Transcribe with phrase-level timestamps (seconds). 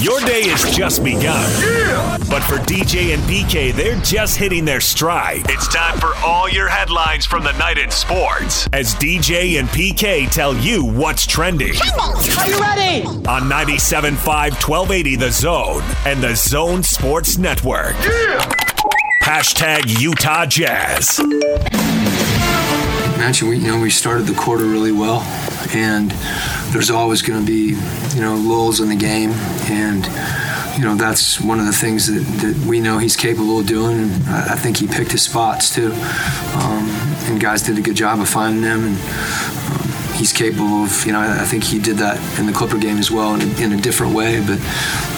[0.00, 1.50] Your day has just begun.
[1.60, 2.16] Yeah!
[2.30, 5.42] But for DJ and PK, they're just hitting their stride.
[5.50, 10.30] It's time for all your headlines from the night in sports as DJ and PK
[10.30, 11.74] tell you what's trending.
[12.00, 13.04] Are you ready?
[13.04, 17.94] On 97.5 1280 The Zone and The Zone Sports Network.
[18.02, 18.50] Yeah!
[19.22, 21.18] Hashtag Utah Jazz.
[23.16, 25.20] Imagine we, you know, we started the quarter really well,
[25.72, 26.10] and
[26.72, 27.74] there's always going to be,
[28.14, 29.30] you know, lulls in the game,
[29.70, 30.04] and
[30.78, 34.00] you know that's one of the things that, that we know he's capable of doing,
[34.00, 36.88] and I, I think he picked his spots too, um,
[37.26, 41.12] and guys did a good job of finding them, and um, he's capable of, you
[41.12, 43.62] know, I, I think he did that in the Clipper game as well in a,
[43.62, 44.58] in a different way, but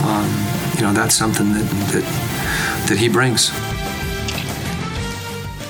[0.05, 0.29] um,
[0.77, 3.51] you know that's something that that, that he brings.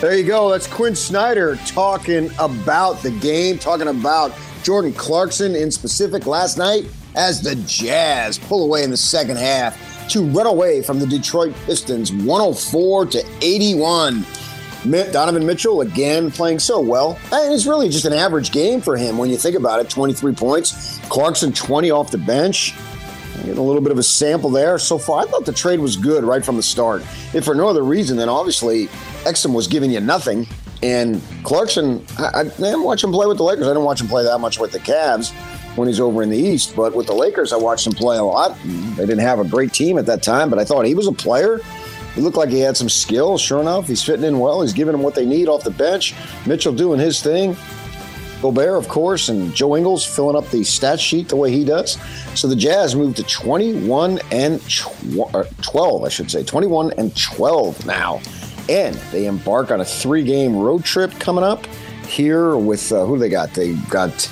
[0.01, 0.51] There you go.
[0.51, 6.87] That's Quin Snyder talking about the game, talking about Jordan Clarkson in specific last night
[7.15, 11.55] as the Jazz pull away in the second half to run away from the Detroit
[11.67, 14.25] Pistons 104 to 81.
[15.13, 17.19] Donovan Mitchell again playing so well.
[17.33, 20.35] And it's really just an average game for him when you think about it 23
[20.35, 20.99] points.
[21.09, 22.75] Clarkson 20 off the bench.
[23.37, 24.79] Getting a little bit of a sample there.
[24.79, 27.03] So far, I thought the trade was good right from the start.
[27.33, 28.87] If for no other reason than obviously
[29.25, 30.47] Exum was giving you nothing.
[30.83, 33.67] And Clarkson, I, I didn't watch him play with the Lakers.
[33.67, 35.33] I didn't watch him play that much with the Cavs
[35.77, 36.75] when he's over in the East.
[36.75, 38.57] But with the Lakers, I watched him play a lot.
[38.65, 41.13] They didn't have a great team at that time, but I thought he was a
[41.13, 41.61] player.
[42.15, 43.39] He looked like he had some skill.
[43.39, 44.61] Sure enough, he's fitting in well.
[44.61, 46.15] He's giving them what they need off the bench.
[46.47, 47.57] Mitchell doing his thing.
[48.43, 51.97] Gobert, of course, and Joe Ingles filling up the stat sheet the way he does.
[52.35, 57.87] So the Jazz moved to 21 and tw- 12, I should say, 21 and 12
[57.87, 58.21] now.
[58.69, 61.67] And they embark on a three game road trip coming up
[62.07, 63.53] here with uh, who they got?
[63.55, 64.31] They got.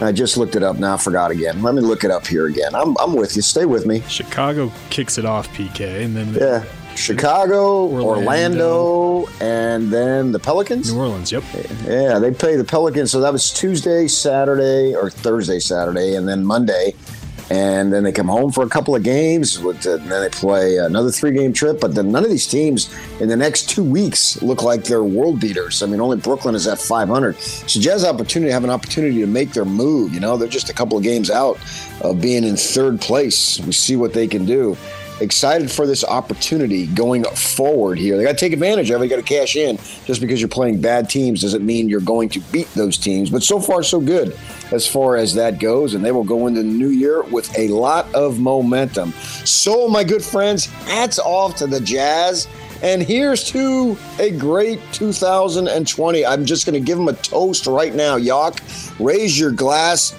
[0.00, 0.94] I just looked it up now.
[0.94, 1.62] I forgot again.
[1.62, 2.74] Let me look it up here again.
[2.74, 3.40] I'm, I'm with you.
[3.40, 4.02] Stay with me.
[4.08, 6.64] Chicago kicks it off, PK, and then yeah,
[6.96, 9.24] Chicago, Orlando.
[9.24, 10.92] Orlando, and then the Pelicans.
[10.92, 11.32] New Orleans.
[11.32, 11.44] Yep.
[11.84, 13.10] Yeah, they play the Pelicans.
[13.10, 16.94] So that was Tuesday, Saturday, or Thursday, Saturday, and then Monday.
[17.50, 19.58] And then they come home for a couple of games.
[19.60, 21.80] With, and then they play another three-game trip.
[21.80, 25.40] But then none of these teams in the next two weeks look like they're world
[25.40, 25.82] beaters.
[25.82, 27.36] I mean, only Brooklyn is at 500.
[27.36, 30.12] So Jazz opportunity have an opportunity to make their move.
[30.12, 31.58] You know, they're just a couple of games out
[32.00, 33.60] of being in third place.
[33.60, 34.76] We see what they can do
[35.20, 38.16] excited for this opportunity going forward here.
[38.16, 39.04] They got to take advantage of it.
[39.04, 39.76] You got to cash in.
[40.04, 43.30] Just because you're playing bad teams doesn't mean you're going to beat those teams.
[43.30, 44.36] But so far, so good
[44.72, 45.94] as far as that goes.
[45.94, 49.12] And they will go into the new year with a lot of momentum.
[49.44, 52.48] So, my good friends, hats off to the Jazz.
[52.82, 56.26] And here's to a great 2020.
[56.26, 58.18] I'm just going to give them a toast right now.
[58.18, 58.60] Yock,
[59.00, 60.14] raise your glass,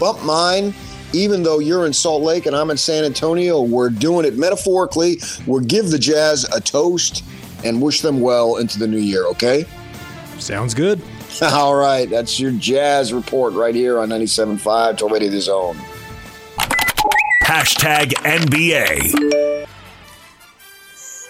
[0.00, 0.74] bump mine
[1.12, 5.20] even though you're in Salt Lake and I'm in San Antonio, we're doing it metaphorically.
[5.46, 7.24] We'll give the Jazz a toast
[7.64, 9.64] and wish them well into the new year, okay?
[10.38, 11.00] Sounds good.
[11.42, 12.08] All right.
[12.08, 15.76] That's your Jazz report right here on 97.5 Torrado the Zone.
[17.44, 19.66] Hashtag NBA.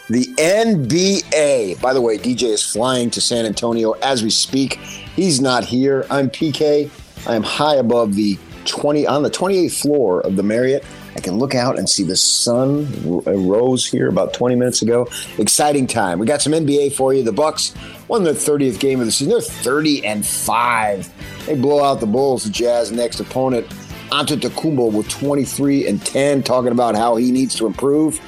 [0.08, 1.80] The NBA.
[1.80, 4.74] By the way, DJ is flying to San Antonio as we speak.
[5.14, 6.06] He's not here.
[6.10, 6.90] I'm PK.
[7.26, 10.84] I am high above the 20 on the 28th floor of the Marriott.
[11.14, 12.86] I can look out and see the sun
[13.26, 15.08] uh, rose here about 20 minutes ago.
[15.38, 16.18] Exciting time.
[16.18, 17.22] We got some NBA for you.
[17.22, 17.74] The Bucks
[18.08, 19.32] won their 30th game of the season.
[19.32, 21.46] They're 30 and 5.
[21.46, 23.66] They blow out the Bulls, the Jazz next opponent.
[24.10, 28.20] Antetokounmpo with 23 and 10 talking about how he needs to improve.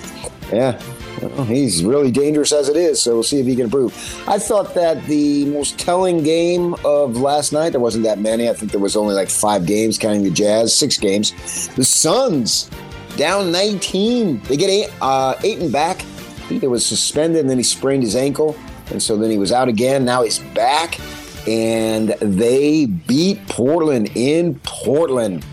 [0.52, 0.80] Yeah,
[1.46, 3.92] he's really dangerous as it is, so we'll see if he can improve.
[4.28, 8.48] I thought that the most telling game of last night, there wasn't that many.
[8.48, 11.32] I think there was only like five games, counting the Jazz, six games.
[11.74, 12.70] The Suns
[13.16, 14.40] down 19.
[14.42, 16.00] They get eight, uh, Ayton back.
[16.48, 18.56] He was suspended, and then he sprained his ankle,
[18.90, 20.04] and so then he was out again.
[20.04, 21.00] Now he's back,
[21.48, 25.44] and they beat Portland in Portland.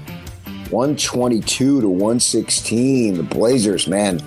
[0.69, 3.16] 122 to 116.
[3.16, 4.21] The Blazers, man,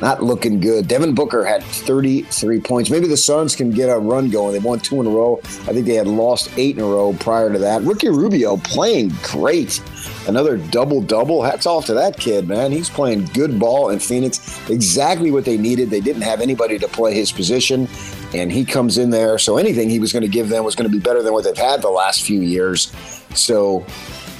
[0.00, 0.88] not looking good.
[0.88, 2.90] Devin Booker had 33 points.
[2.90, 4.52] Maybe the Suns can get a run going.
[4.52, 5.40] They won two in a row.
[5.44, 7.82] I think they had lost eight in a row prior to that.
[7.82, 9.82] Ricky Rubio playing great.
[10.26, 11.42] Another double double.
[11.42, 12.72] Hats off to that kid, man.
[12.72, 14.58] He's playing good ball in Phoenix.
[14.70, 15.90] Exactly what they needed.
[15.90, 17.88] They didn't have anybody to play his position,
[18.34, 19.38] and he comes in there.
[19.38, 21.44] So anything he was going to give them was going to be better than what
[21.44, 22.92] they've had the last few years.
[23.34, 23.84] So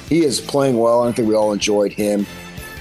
[0.07, 1.03] he is playing well.
[1.03, 2.25] I think we all enjoyed him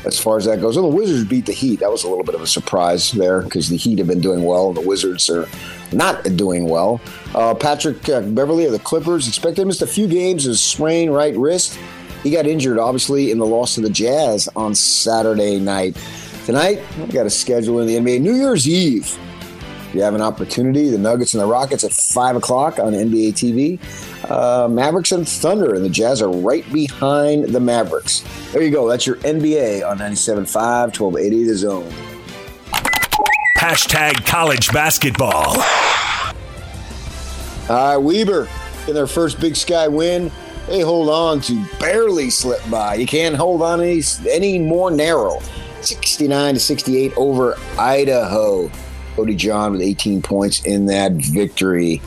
[0.05, 0.77] as far as that goes.
[0.77, 1.81] And the Wizards beat the Heat.
[1.81, 4.45] That was a little bit of a surprise there because the Heat have been doing
[4.45, 5.47] well and the Wizards are
[5.93, 7.01] not doing well.
[7.35, 11.11] Uh, Patrick uh, Beverley of the Clippers expected to miss a few games of sprain
[11.11, 11.79] right wrist.
[12.23, 15.97] He got injured, obviously, in the loss to the Jazz on Saturday night.
[16.45, 18.21] Tonight, we got a schedule in the NBA.
[18.21, 19.19] New Year's Eve.
[19.93, 23.81] You have an opportunity, the Nuggets and the Rockets at 5 o'clock on NBA TV.
[24.31, 28.25] Uh, Mavericks and Thunder, and the Jazz are right behind the Mavericks.
[28.53, 28.89] There you go.
[28.89, 31.93] That's your NBA on 97.5, 1280 The Zone.
[33.59, 35.57] Hashtag college basketball.
[37.69, 38.49] All right, Weber
[38.89, 40.31] in their first Big Sky win.
[40.67, 42.95] They hold on to barely slip by.
[42.95, 45.41] You can't hold on any, any more narrow.
[45.81, 48.71] 69 to 68 over Idaho.
[49.17, 52.01] Cody John with 18 points in that victory.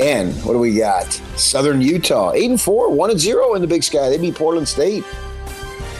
[0.00, 1.12] And what do we got?
[1.36, 4.08] Southern Utah, 8 and 4, 1 and 0 in the Big Sky.
[4.08, 5.04] They beat Portland State.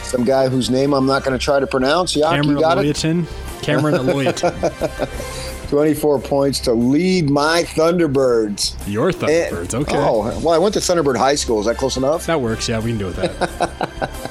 [0.03, 2.13] Some guy whose name I'm not going to try to pronounce.
[2.15, 3.25] Cameron you got Aloyton.
[3.61, 5.67] Cameron Oluyitan.
[5.69, 8.75] 24 points to lead my Thunderbirds.
[8.91, 9.95] Your Thunderbirds, And- okay.
[9.97, 11.61] Oh, well, I went to Thunderbird High School.
[11.61, 12.25] Is that close enough?
[12.25, 12.67] That works.
[12.67, 14.29] Yeah, we can do with that.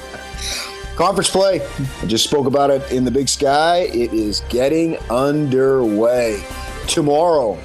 [0.95, 1.61] Conference play.
[2.01, 3.89] I just spoke about it in the big sky.
[3.93, 6.43] It is getting underway.
[6.87, 7.57] Tomorrow,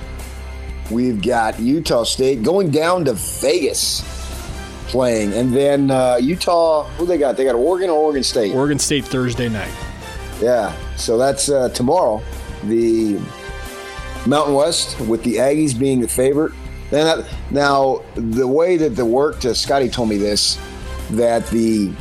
[0.90, 4.02] we've got Utah State going down to Vegas
[4.88, 5.32] playing.
[5.32, 7.36] And then uh, Utah, who they got?
[7.36, 8.54] They got Oregon or Oregon State?
[8.54, 9.74] Oregon State Thursday night.
[10.40, 10.74] Yeah.
[10.96, 12.22] So that's uh, tomorrow.
[12.64, 13.20] The
[14.26, 16.52] Mountain West with the Aggies being the favorite.
[16.90, 20.58] Then that, now the way that the work uh, Scotty told me this,
[21.10, 21.92] that the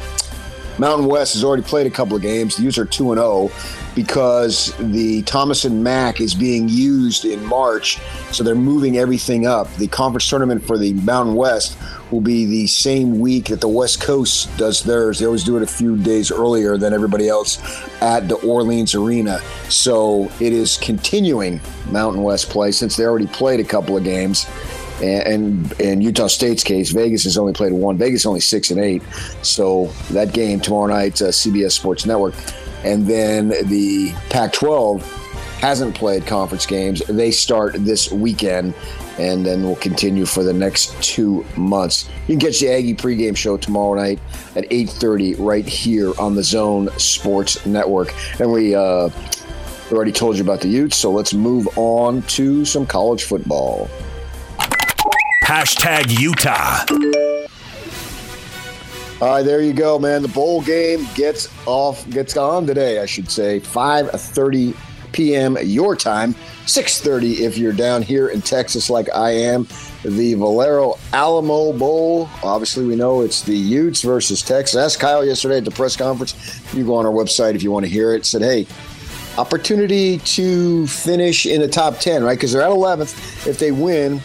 [0.78, 2.58] Mountain West has already played a couple of games.
[2.58, 3.50] The are two and zero
[3.96, 7.98] because the Thomas and Mack is being used in March,
[8.32, 9.74] so they're moving everything up.
[9.76, 11.78] The conference tournament for the Mountain West
[12.12, 15.20] will be the same week that the West Coast does theirs.
[15.20, 17.58] They always do it a few days earlier than everybody else
[18.02, 19.40] at the Orleans Arena.
[19.70, 24.46] So it is continuing Mountain West play since they already played a couple of games.
[25.02, 27.98] And in Utah State's case, Vegas has only played one.
[27.98, 29.04] Vegas only six and eight.
[29.42, 32.34] So that game tomorrow night, uh, CBS Sports Network,
[32.84, 35.02] and then the Pac-12
[35.60, 37.02] hasn't played conference games.
[37.08, 38.74] They start this weekend,
[39.18, 42.10] and then will continue for the next two months.
[42.28, 44.20] You can catch the Aggie pregame show tomorrow night
[44.56, 48.14] at 8:30 right here on the Zone Sports Network.
[48.40, 49.10] And we uh,
[49.92, 53.90] already told you about the Utes, so let's move on to some college football.
[55.46, 56.84] Hashtag Utah.
[59.22, 60.24] All right, there you go, man.
[60.24, 63.60] The bowl game gets off, gets on today, I should say.
[63.60, 64.76] 5:30
[65.12, 65.56] p.m.
[65.62, 66.34] your time,
[66.66, 69.68] 6:30 if you're down here in Texas, like I am.
[70.04, 72.28] The Valero Alamo Bowl.
[72.42, 74.76] Obviously, we know it's the Utes versus Texas.
[74.76, 76.34] Asked Kyle yesterday at the press conference.
[76.74, 78.26] You go on our website if you want to hear it.
[78.26, 78.66] Said, hey,
[79.38, 82.36] opportunity to finish in the top 10, right?
[82.36, 83.48] Because they're at 11th.
[83.48, 84.22] If they win,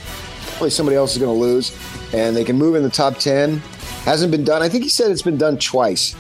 [0.69, 1.75] somebody else is going to lose,
[2.13, 3.59] and they can move in the top 10.
[4.05, 4.63] Hasn't been done.
[4.63, 6.15] I think he said it's been done twice.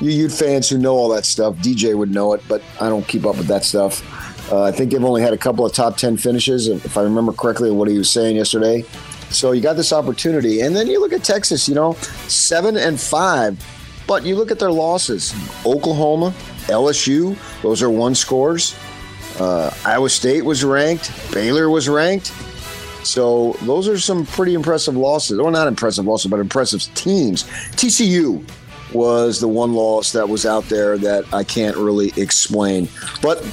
[0.00, 3.06] You Ute fans who know all that stuff, DJ would know it, but I don't
[3.06, 4.02] keep up with that stuff.
[4.50, 7.32] Uh, I think they've only had a couple of top 10 finishes, if I remember
[7.32, 8.84] correctly what he was saying yesterday.
[9.30, 10.60] So you got this opportunity.
[10.60, 11.94] And then you look at Texas, you know,
[12.28, 13.62] seven and five.
[14.06, 16.34] But you look at their losses Oklahoma,
[16.66, 18.76] LSU, those are one scores.
[19.40, 22.32] Uh, Iowa State was ranked, Baylor was ranked.
[23.04, 25.38] So those are some pretty impressive losses.
[25.38, 27.44] Or not impressive losses, but impressive teams.
[27.76, 28.44] TCU
[28.92, 32.88] was the one loss that was out there that I can't really explain.
[33.20, 33.44] But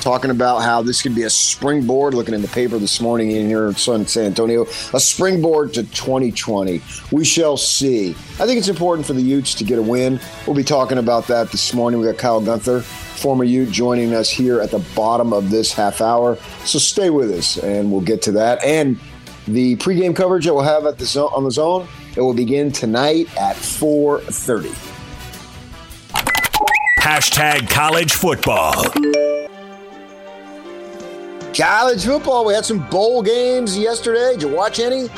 [0.00, 3.46] talking about how this could be a springboard, looking in the paper this morning in
[3.46, 4.62] here in San Antonio,
[4.94, 6.82] a springboard to 2020.
[7.12, 8.10] We shall see.
[8.10, 10.18] I think it's important for the Utes to get a win.
[10.46, 12.00] We'll be talking about that this morning.
[12.00, 12.82] We got Kyle Gunther,
[13.20, 16.38] former Ute, joining us here at the bottom of this half hour.
[16.64, 18.64] So stay with us, and we'll get to that.
[18.64, 18.98] And
[19.46, 21.86] the pregame coverage that we'll have at the zone, on the zone,
[22.16, 24.70] it will begin tonight at 4:30.
[26.98, 28.84] Hashtag college football.
[31.54, 32.44] College football.
[32.44, 34.32] We had some bowl games yesterday.
[34.32, 35.08] Did you watch any?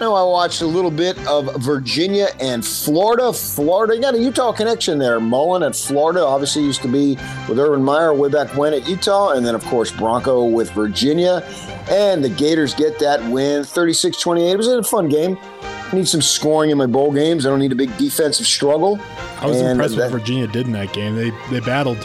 [0.00, 3.32] No, I watched a little bit of Virginia and Florida.
[3.32, 5.20] Florida, you got a Utah connection there.
[5.20, 7.16] Mullen at Florida obviously used to be
[7.48, 11.44] with Urban Meyer way back when at Utah, and then of course Bronco with Virginia.
[11.88, 14.50] And the Gators get that win 36 28.
[14.50, 15.38] It was a fun game.
[15.62, 17.46] I need some scoring in my bowl games.
[17.46, 18.98] I don't need a big defensive struggle.
[19.40, 21.14] I was And impressed that- what Virginia did in that game.
[21.14, 22.04] They they battled.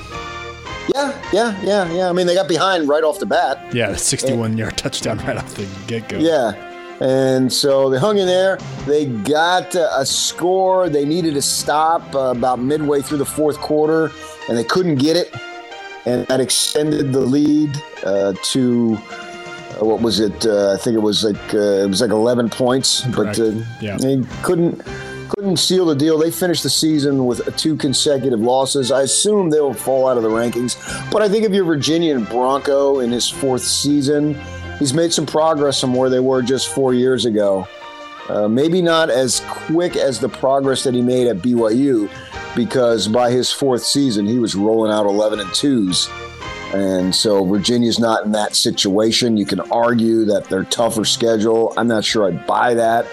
[0.94, 2.10] Yeah, yeah, yeah, yeah.
[2.10, 3.74] I mean, they got behind right off the bat.
[3.74, 6.18] Yeah, 61 yard touchdown right off the get go.
[6.20, 6.54] Yeah.
[7.02, 8.58] And so they hung in there.
[8.86, 10.90] They got uh, a score.
[10.90, 14.12] They needed to stop uh, about midway through the fourth quarter,
[14.50, 15.34] and they couldn't get it.
[16.06, 18.98] And that extended the lead uh, to
[19.82, 20.46] uh, what was it?
[20.46, 23.38] Uh, I think it was like uh, it was like 11 points, Correct.
[23.38, 23.52] but uh,
[23.82, 23.98] Yeah.
[23.98, 24.82] they couldn't
[25.30, 26.18] couldn't seal the deal.
[26.18, 28.92] They finished the season with two consecutive losses.
[28.92, 30.76] I assume they'll fall out of the rankings.
[31.12, 34.34] But I think if you're Virginia and Bronco in his fourth season,
[34.80, 37.68] he's made some progress from where they were just four years ago.
[38.30, 42.10] Uh, maybe not as quick as the progress that he made at BYU,
[42.56, 46.10] because by his fourth season, he was rolling out 11 and twos.
[46.74, 49.36] And so Virginia's not in that situation.
[49.36, 51.74] You can argue that they're tougher schedule.
[51.78, 53.08] I'm not sure I'd buy that.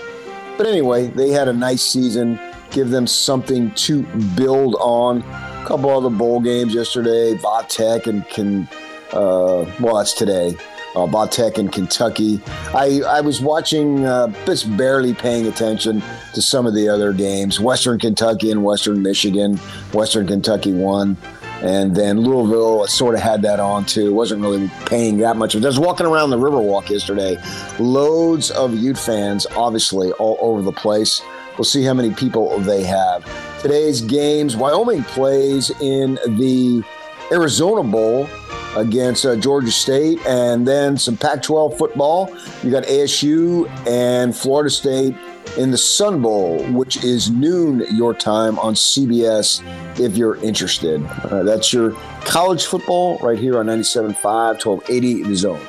[0.59, 2.39] But anyway, they had a nice season.
[2.71, 4.03] Give them something to
[4.37, 5.23] build on.
[5.23, 7.35] A couple other bowl games yesterday.
[7.35, 8.69] Vatech and can,
[9.13, 10.55] uh, well, that's today.
[10.97, 12.41] Uh, Vatech in Kentucky.
[12.75, 17.61] I, I was watching, uh, just barely paying attention to some of the other games.
[17.61, 19.59] Western Kentucky and Western Michigan.
[19.93, 21.19] Western Kentucky won.
[21.61, 24.15] And then Louisville sort of had that on too.
[24.15, 25.55] Wasn't really paying that much.
[25.55, 27.37] I was walking around the Riverwalk yesterday.
[27.79, 31.21] Loads of Ute fans, obviously, all over the place.
[31.59, 33.23] We'll see how many people they have.
[33.61, 36.83] Today's games Wyoming plays in the
[37.31, 38.29] Arizona Bowl
[38.77, 42.31] against uh, Georgia State, and then some Pac 12 football.
[42.63, 45.17] You got ASU and Florida State
[45.57, 49.63] in the Sun Bowl, which is noon your time on CBS
[49.99, 51.05] if you're interested.
[51.07, 51.93] Uh, that's your
[52.25, 55.61] college football right here on 97.5, 1280 The Zone.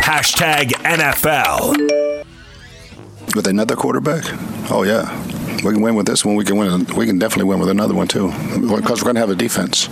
[0.00, 2.24] Hashtag NFL.
[3.34, 4.24] With another quarterback?
[4.70, 5.08] Oh, yeah.
[5.62, 6.34] We can win with this one.
[6.34, 6.86] We can win.
[6.96, 9.88] We can definitely win with another one, too, because we're going to have a defense.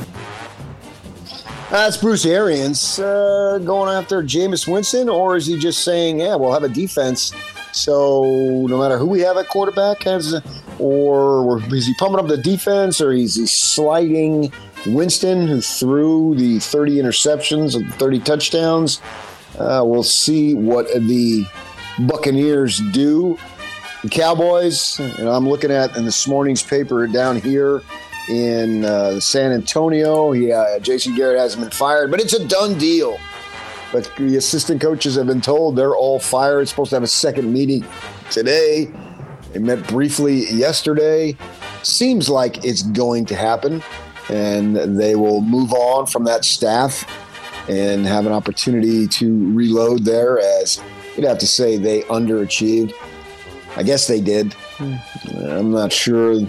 [1.70, 6.52] That's Bruce Arians uh, going after Jameis Winston, or is he just saying, "Yeah, we'll
[6.52, 7.32] have a defense,
[7.70, 10.34] so no matter who we have at quarterback, has,
[10.80, 14.52] or is he pumping up the defense, or is he sliding
[14.84, 19.00] Winston, who threw the 30 interceptions and 30 touchdowns?
[19.56, 21.46] Uh, we'll see what the
[22.00, 23.38] Buccaneers do.
[24.02, 27.82] The Cowboys, and I'm looking at in this morning's paper down here
[28.30, 30.32] in uh, San Antonio.
[30.32, 33.18] Yeah, Jason Garrett hasn't been fired, but it's a done deal.
[33.92, 36.60] But the assistant coaches have been told they're all fired.
[36.60, 37.84] It's supposed to have a second meeting
[38.30, 38.88] today.
[39.52, 41.36] They met briefly yesterday.
[41.82, 43.82] Seems like it's going to happen,
[44.28, 47.04] and they will move on from that staff
[47.68, 50.38] and have an opportunity to reload there.
[50.38, 50.80] As
[51.16, 52.92] you'd have to say, they underachieved.
[53.76, 54.54] I guess they did.
[54.78, 56.40] I'm not sure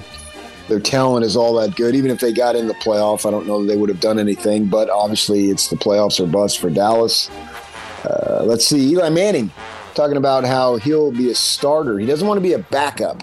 [0.72, 1.96] their talent is all that good.
[1.96, 4.18] Even if they got in the playoff, I don't know that they would have done
[4.18, 4.68] anything.
[4.68, 7.30] But obviously, it's the playoffs or bust for Dallas.
[8.06, 9.52] Uh, let's see, Eli Manning
[9.96, 12.00] talking about how he'll be a starter.
[12.00, 13.22] He doesn't want to be a backup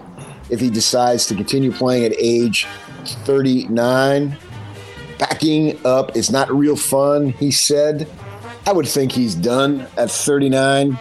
[0.51, 2.67] if he decides to continue playing at age
[3.25, 4.37] 39.
[5.19, 8.07] Backing up is not real fun, he said.
[8.67, 10.99] I would think he's done at 39.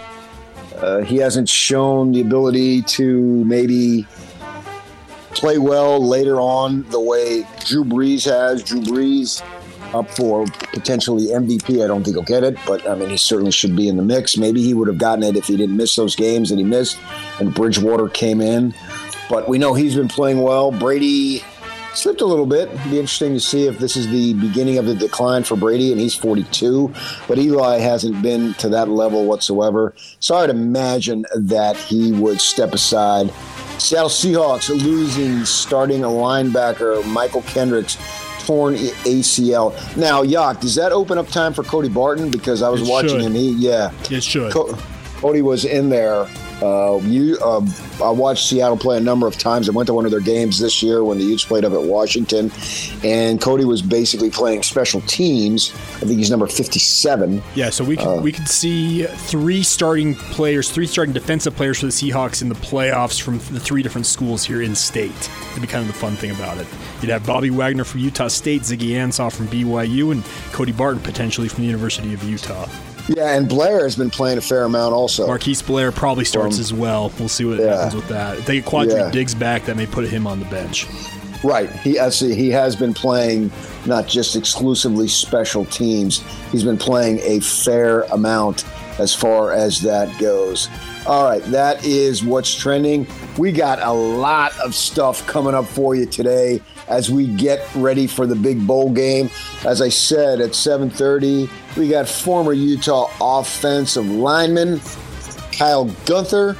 [0.77, 4.07] Uh, he hasn't shown the ability to maybe
[5.39, 8.63] play well later on the way Drew Brees has.
[8.63, 9.41] Drew Brees
[9.93, 11.83] up for potentially MVP.
[11.83, 14.03] I don't think he'll get it, but I mean, he certainly should be in the
[14.03, 14.37] mix.
[14.37, 16.99] Maybe he would have gotten it if he didn't miss those games that he missed
[17.39, 18.73] and Bridgewater came in.
[19.29, 20.71] But we know he's been playing well.
[20.71, 21.43] Brady
[21.93, 22.69] slipped a little bit.
[22.69, 25.91] It'd be interesting to see if this is the beginning of the decline for Brady,
[25.91, 26.93] and he's 42.
[27.27, 29.93] But Eli hasn't been to that level whatsoever.
[30.19, 33.33] So I'd imagine that he would step aside.
[33.79, 37.97] Seattle Seahawks losing starting a linebacker, Mychal Kendricks,
[38.45, 39.73] torn ACL.
[39.97, 42.31] Now, Yak, does that open up time for Cody Barton?
[42.31, 43.21] Because I was It watching should.
[43.21, 43.33] him.
[43.33, 44.51] He, yeah, It should.
[44.51, 44.75] Co-
[45.17, 46.27] Cody was in there.
[46.61, 47.61] Uh, you, uh,
[48.03, 49.69] I watched Seattle play a number of times.
[49.69, 51.81] I went to one of their games this year when the Utes played up at
[51.83, 52.51] Washington,
[53.03, 55.71] and Cody was basically playing special teams.
[55.97, 57.43] I think he's number fifty-seven.
[57.55, 61.79] Yeah, so we Uh, could we could see three starting players, three starting defensive players
[61.79, 65.11] for the Seahawks in the playoffs from the three different schools here in state.
[65.49, 66.67] That'd be kind of the fun thing about it.
[67.01, 70.23] You'd have Bobby Wagner from Utah State, Ziggy Ansah from BYU, and
[70.53, 72.67] Cody Barton potentially from the University of Utah.
[73.07, 75.27] Yeah, and Blair has been playing a fair amount also.
[75.27, 77.11] Marquise Blair probably starts From- as well.
[77.19, 77.75] We'll see what Yeah.
[77.75, 78.39] happens with that.
[78.39, 79.11] If they get Quandre Yeah.
[79.11, 80.87] Diggs back, that may put him on the bench.
[81.43, 81.69] Right.
[81.83, 83.51] He actually he has been playing
[83.85, 86.21] not just exclusively special teams.
[86.51, 88.65] He's been playing a fair amount
[88.97, 90.67] as far as that goes.
[91.05, 93.05] All right, that is what's trending.
[93.37, 98.07] We got a lot of stuff coming up for you today as we get ready
[98.07, 99.29] for the big bowl game.
[99.65, 104.81] As I said at 7:30, we got former Utah offensive lineman
[105.51, 106.55] Kyle Gunther.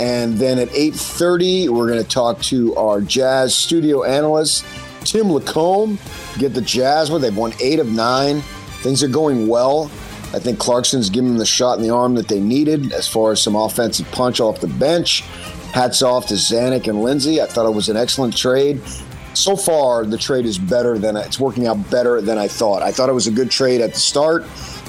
[0.00, 4.64] And then at 8:30, we're going to talk to our Jazz studio analyst,
[5.04, 5.98] Tim Lacombe.
[6.38, 8.40] Get the Jazz where they've won eight of nine.
[8.82, 9.90] Things are going well.
[10.34, 13.32] I think Clarkson's given them the shot in the arm that they needed as far
[13.32, 15.20] as some offensive punch off the bench.
[15.72, 17.40] Hats off to Zanik and Lindsey.
[17.40, 18.80] I thought it was an excellent trade.
[19.34, 22.82] So far, the trade is better than it's working out better than I thought.
[22.82, 24.44] I thought it was a good trade at the start,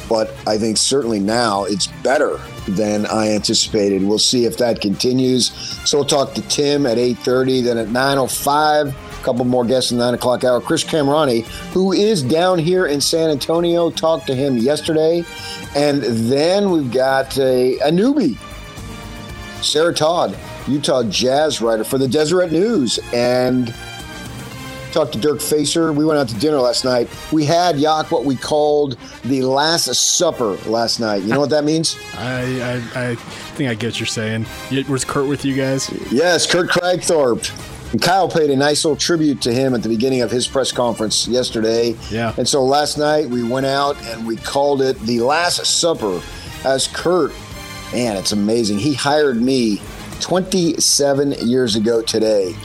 [0.10, 4.04] but I think certainly now it's better than I anticipated.
[4.04, 5.52] We'll see if that continues.
[5.86, 7.64] So we'll talk to Tim at 8:30.
[7.64, 10.60] Then at 9:05, a couple more guests in nine o'clock hour.
[10.60, 15.24] Chris Kamrani, who is down here in San Antonio, talked to him yesterday,
[15.76, 18.38] and then we've got a, a newbie,
[19.64, 23.74] Sarah Todd, Utah Jazz writer for the Deseret News, and
[24.94, 25.92] talked to Dirk Facer.
[25.92, 27.10] We went out to dinner last night.
[27.32, 31.24] We had Yak what we called the Last Supper last night.
[31.24, 31.98] You know what that means?
[32.18, 34.46] I, I, I think I get what you're saying.
[34.88, 35.90] Was Kurt with you guys?
[36.12, 37.92] Yes, Kurt Kragthorpe.
[37.92, 40.72] And Kyle paid a nice little tribute to him at the beginning of his press
[40.72, 41.96] conference yesterday.
[42.10, 42.34] Yeah.
[42.38, 46.22] And so last night we went out and we called it the Last Supper
[46.66, 47.32] as Kurt.
[47.92, 48.80] Man, it's amazing.
[48.80, 49.80] He hired me
[50.22, 52.56] 27 years ago today.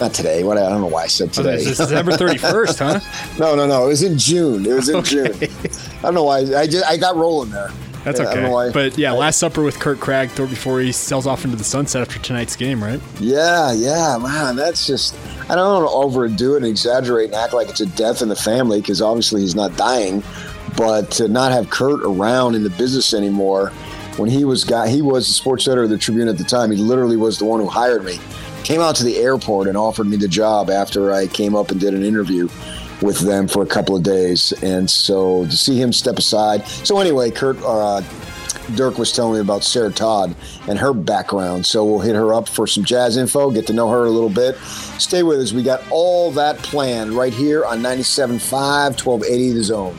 [0.00, 0.44] Not today.
[0.44, 1.60] What I don't know why I said oh, today.
[1.60, 3.36] Oh, December 31st, huh?
[3.38, 3.86] no, no, no.
[3.86, 4.64] It was in June.
[4.64, 5.32] It was in okay.
[5.32, 5.50] June.
[5.98, 6.38] I don't know why.
[6.38, 7.70] I just I got rolling there.
[8.04, 8.70] That's okay.
[8.72, 12.18] But yeah, Last Supper with Kurt Kragthorpe before he sells off into the sunset after
[12.20, 13.00] tonight's game, right?
[13.20, 14.56] Yeah, yeah, man.
[14.56, 15.16] That's just,
[15.50, 18.28] I don't want to overdo it and exaggerate and act like it's a death in
[18.28, 20.22] the family because obviously he's not dying.
[20.76, 23.70] But to not have Kurt around in the business anymore,
[24.16, 26.70] when he was guy, he was the sports editor of the Tribune at the time.
[26.70, 28.18] He literally was the one who hired me.
[28.68, 31.80] Came out to the airport and offered me the job after I came up and
[31.80, 32.50] did an interview
[33.00, 34.52] with them for a couple of days.
[34.62, 36.68] And so to see him step aside.
[36.68, 38.02] So anyway, Kurt, uh,
[38.74, 40.34] Dirk was telling me about Sarah Todd
[40.68, 41.64] and her background.
[41.64, 44.28] So we'll hit her up for some jazz info, get to know her a little
[44.28, 44.58] bit.
[44.98, 45.54] Stay with us.
[45.54, 49.96] We got all that planned right here on 97.5, 1280 The Zone.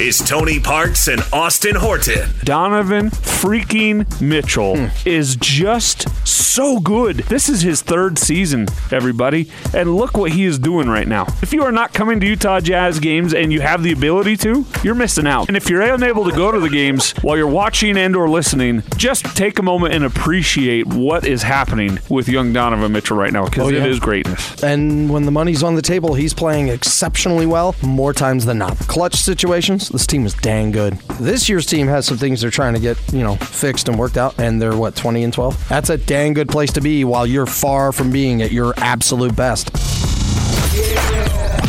[0.00, 2.28] Is Tony Parks and Austin Horton.
[2.44, 5.08] Donovan freaking Mitchell hmm.
[5.08, 7.16] is just so good.
[7.16, 9.50] This is his third season, everybody.
[9.74, 11.26] And look what he is doing right now.
[11.40, 14.66] If you are not coming to Utah Jazz games and you have the ability to,
[14.82, 15.48] you're missing out.
[15.48, 18.82] And if you're unable to go to the games while you're watching and or listening,
[18.98, 23.46] just take a moment and appreciate what is happening with young Donovan Mitchell right now
[23.46, 23.82] because oh, yeah.
[23.82, 24.62] it is greatness.
[24.62, 28.76] And when the money's on the table, he's playing exceptionally well more times than not.
[28.80, 30.94] Clutch situations this team is dang good.
[31.20, 34.16] This year's team has some things they're trying to get, you know, fixed and worked
[34.16, 35.68] out, and they're what, 20 and 12?
[35.68, 39.34] That's a dang good place to be while you're far from being at your absolute
[39.34, 39.70] best.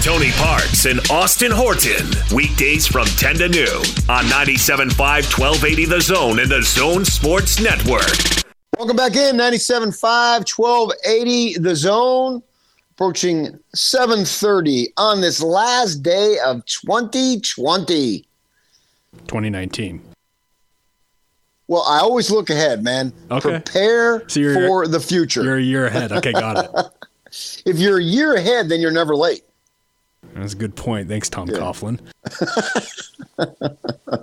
[0.03, 2.07] Tony Parks and Austin Horton.
[2.33, 8.45] Weekdays from 10 to noon on 97.5 1280 The Zone and The Zone Sports Network.
[8.77, 12.43] Welcome back in 97.5 1280 The Zone
[12.97, 18.25] approaching 7:30 on this last day of 2020.
[19.27, 20.01] 2019.
[21.67, 23.13] Well, I always look ahead, man.
[23.29, 23.51] Okay.
[23.51, 25.43] Prepare so for the future.
[25.43, 26.11] You're a year ahead.
[26.11, 26.71] Okay, got it.
[27.67, 29.43] if you're a year ahead, then you're never late.
[30.37, 31.07] That's a good point.
[31.07, 31.57] Thanks, Tom yeah.
[31.57, 31.99] Coughlin.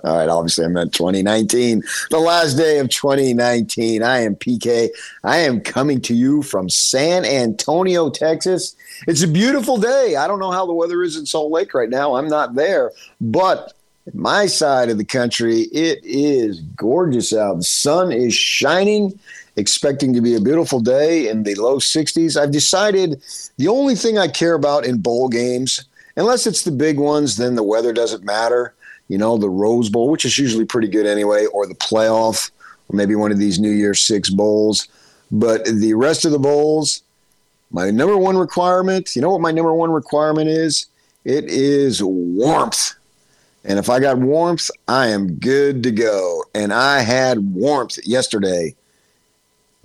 [0.03, 4.03] All right, obviously I meant 2019, the last day of 2019.
[4.03, 4.89] I am PK.
[5.23, 8.75] I am coming to you from San Antonio, Texas.
[9.07, 10.15] It's a beautiful day.
[10.15, 12.15] I don't know how the weather is in Salt Lake right now.
[12.15, 13.73] I'm not there, but
[14.13, 17.57] my side of the country, it is gorgeous out.
[17.57, 19.19] The sun is shining
[19.57, 22.39] expecting to be a beautiful day in the low 60s.
[22.39, 23.21] I've decided
[23.57, 27.55] the only thing I care about in bowl games unless it's the big ones, then
[27.55, 28.73] the weather doesn't matter.
[29.07, 32.49] You know, the Rose Bowl, which is usually pretty good anyway, or the playoff,
[32.89, 34.87] or maybe one of these New Year's Six bowls.
[35.31, 37.03] But the rest of the bowls,
[37.71, 40.87] my number one requirement, you know what my number one requirement is?
[41.23, 42.93] It is warmth.
[43.63, 46.43] And if I got warmth, I am good to go.
[46.53, 48.75] And I had warmth yesterday.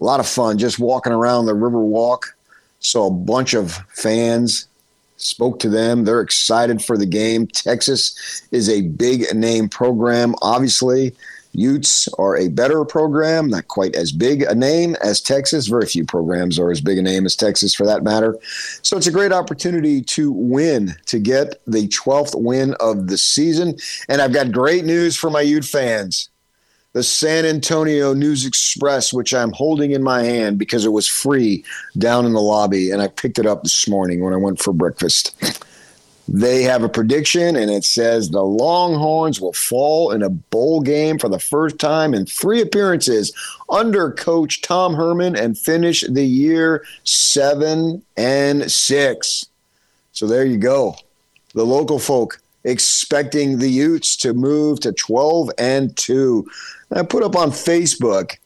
[0.01, 2.37] A lot of fun just walking around the river walk.
[2.81, 4.67] Saw a bunch of fans
[5.23, 6.05] spoke to them.
[6.05, 7.47] They're excited for the game.
[7.47, 11.15] Texas is a big name program, obviously.
[11.53, 15.67] Utes are a better program, not quite as big a name as Texas.
[15.67, 18.39] Very few programs are as big a name as Texas for that matter.
[18.83, 23.77] So it's a great opportunity to win, to get the 12th win of the season.
[24.09, 26.31] And I've got great news for my Ute fans
[26.93, 31.65] the San Antonio News Express, which I'm holding in my hand because it was free
[31.99, 34.73] down in the lobby, and I picked it up this morning when I went for
[34.73, 35.35] breakfast.
[36.33, 41.19] They have a prediction, and it says the Longhorns will fall in a bowl game
[41.19, 43.33] for the first time in three appearances
[43.69, 49.47] under Coach Tom Herman and finish the year seven and six.
[50.13, 50.95] So there you go.
[51.55, 56.47] The local folk expecting the Utes to move to 12 and 2.
[56.93, 58.37] I put up on Facebook,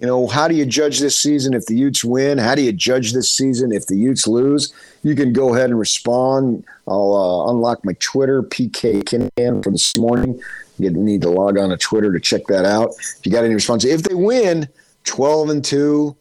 [0.00, 2.38] you know, how do you judge this season if the Utes win?
[2.38, 4.72] How do you judge this season if the Utes lose?
[5.02, 6.64] You can go ahead and respond.
[6.88, 10.40] I'll uh, unlock my Twitter, PK Kinahan, for this morning.
[10.78, 12.94] You need to log on to Twitter to check that out.
[12.98, 14.66] If you got any response, if they win
[15.04, 16.16] 12 and 2,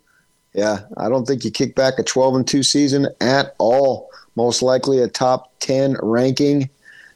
[0.55, 4.09] yeah, I don't think you kick back a 12 and 2 season at all.
[4.35, 6.69] Most likely a top 10 ranking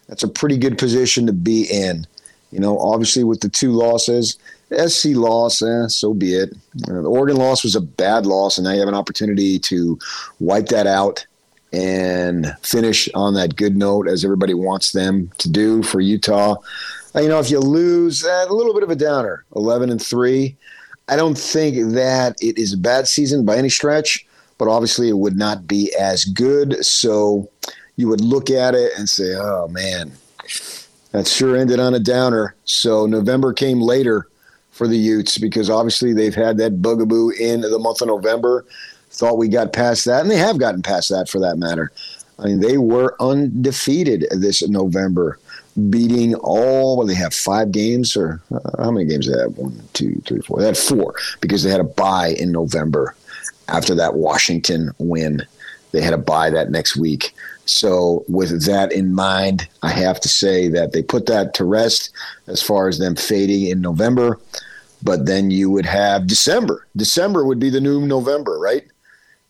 [0.07, 2.05] that's a pretty good position to be in.
[2.51, 4.37] You know, obviously with the two losses,
[4.71, 6.55] SC loss, eh, so be it.
[6.75, 9.97] The Oregon loss was a bad loss, and now you have an opportunity to
[10.39, 11.25] wipe that out
[11.71, 16.55] and finish on that good note as everybody wants them to do for Utah.
[17.15, 20.01] Uh, you know, if you lose, uh, a little bit of a downer, 11 and
[20.01, 20.55] 3.
[21.09, 24.25] I don't think that it is a bad season by any stretch,
[24.57, 26.83] but obviously it would not be as good.
[26.85, 27.49] So
[27.95, 30.11] you would look at it and say, oh man,
[31.11, 32.55] that sure ended on a downer.
[32.65, 34.27] So November came later
[34.71, 38.65] for the Utes because obviously they've had that bugaboo in the month of November.
[39.11, 41.91] Thought we got past that, and they have gotten past that for that matter.
[42.39, 45.37] I mean, they were undefeated this November,
[45.91, 46.97] beating all.
[46.97, 49.55] Well, they have five games, or uh, how many games they have?
[49.55, 50.59] One, two, three, four.
[50.59, 53.15] They had four because they had a bye in November
[53.67, 55.43] after that Washington win.
[55.93, 57.33] They had a buy that next week.
[57.65, 62.11] So, with that in mind, I have to say that they put that to rest
[62.47, 64.39] as far as them fading in November.
[65.01, 66.87] But then you would have December.
[66.95, 68.85] December would be the new November, right?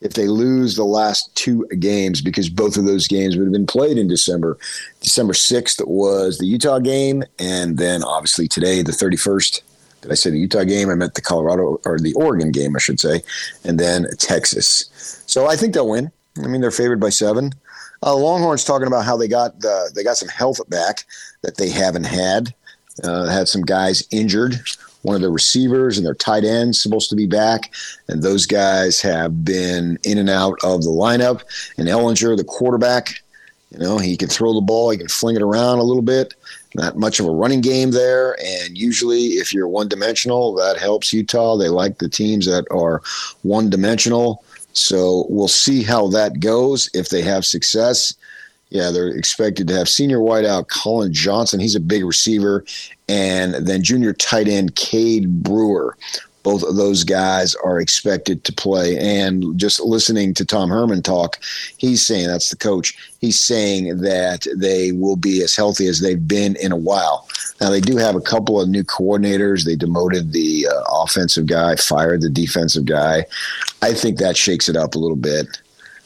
[0.02, 3.66] If they lose the last two games, because both of those games would have been
[3.66, 4.58] played in December.
[5.02, 7.24] December 6th was the Utah game.
[7.40, 9.62] And then obviously today, the 31st.
[10.02, 10.90] Did I say the Utah game?
[10.90, 13.24] I meant the Colorado or the Oregon game, I should say.
[13.64, 15.24] And then Texas.
[15.26, 16.12] So I think they'll win.
[16.41, 17.54] I mean, they're favored by seven.
[18.02, 21.06] Uh, Longhorns talking about how they got the, they got some health back
[21.41, 22.54] that they haven't had.
[23.04, 24.60] Uh, had some guys injured.
[25.02, 27.74] One of the receivers and their tight ends supposed to be back,
[28.08, 31.41] and those guys have been in and out of the lineup.
[31.78, 33.22] And Ehlinger, the quarterback,
[33.72, 36.36] you know, he can throw the ball, he can fling it around a little bit.
[36.76, 41.12] Not much of a running game there, and usually, if you're one dimensional, that helps
[41.13, 41.58] Utah.
[41.58, 43.02] They like the teams that are
[43.41, 44.43] one dimensional.
[44.74, 46.90] So we'll see how that goes.
[46.94, 48.14] If they have success,
[48.70, 51.60] yeah, they're expected to have senior wideout Collin Johnson.
[51.60, 52.66] He's a big receiver.
[53.08, 55.96] And then junior tight end Cade Brewer
[56.44, 58.98] both of those guys are expected to play.
[59.00, 61.40] And just listening to Tom Herman talk,
[61.78, 62.96] he's saying that's the coach.
[63.22, 67.28] He's saying that they will be as healthy as they've been in a while.
[67.62, 69.64] Now they do have a couple of new coordinators.
[69.64, 73.26] They demoted the uh, offensive guy, fired the defensive guy.
[73.84, 75.46] I think that shakes it up a little bit.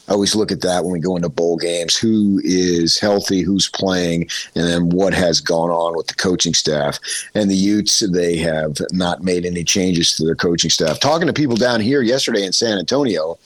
[0.08, 3.70] I always look at that when we go into bowl games who is healthy, who's
[3.70, 6.98] playing, and then what has gone on with the coaching staff.
[7.36, 11.00] And the Utes, they have not made any changes to their coaching staff.
[11.00, 13.38] Talking to people down here yesterday in San Antonio,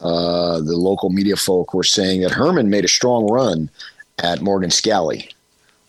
[0.00, 3.70] uh, the local media folk were saying that Herman made a strong run
[4.18, 5.32] at Morgan Scalley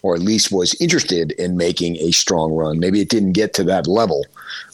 [0.04, 2.78] or at least was interested in making a strong run.
[2.78, 4.26] Maybe it didn't get to that level.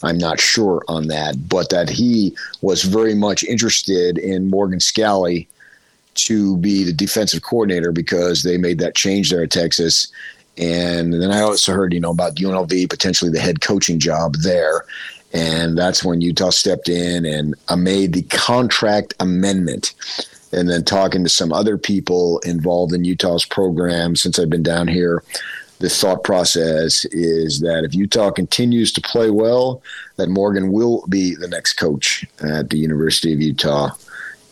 [0.02, 5.46] I'm not sure on that, but that he was very much interested in Morgan Scalley
[6.16, 10.08] to be the defensive coordinator because they made that change there at Texas.
[10.58, 14.84] And then I also heard, you know, about UNLV potentially the head coaching job there.
[15.32, 19.94] And that's when Utah stepped in and uh, made the contract amendment
[20.52, 24.88] and then talking to some other people involved in Utah's program since I've been down
[24.88, 25.22] here,
[25.78, 29.82] the thought process is that if Utah continues to play well,
[30.16, 33.90] that Morgan will be the next coach at the University of Utah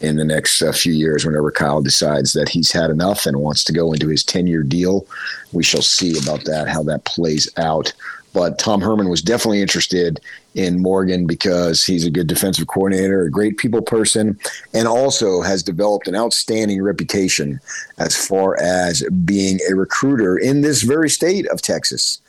[0.00, 3.64] in the next uh, few years whenever Kyle decides that he's had enough and wants
[3.64, 5.06] to go into his 10 year deal.
[5.52, 7.92] We shall see about that, how that plays out.
[8.32, 10.20] But Tom Herman was definitely interested
[10.54, 14.38] in Morgan because he's a good defensive coordinator, a great people person,
[14.74, 17.60] and also has developed an outstanding reputation
[17.98, 22.20] as far as being a recruiter in this very state of Texas.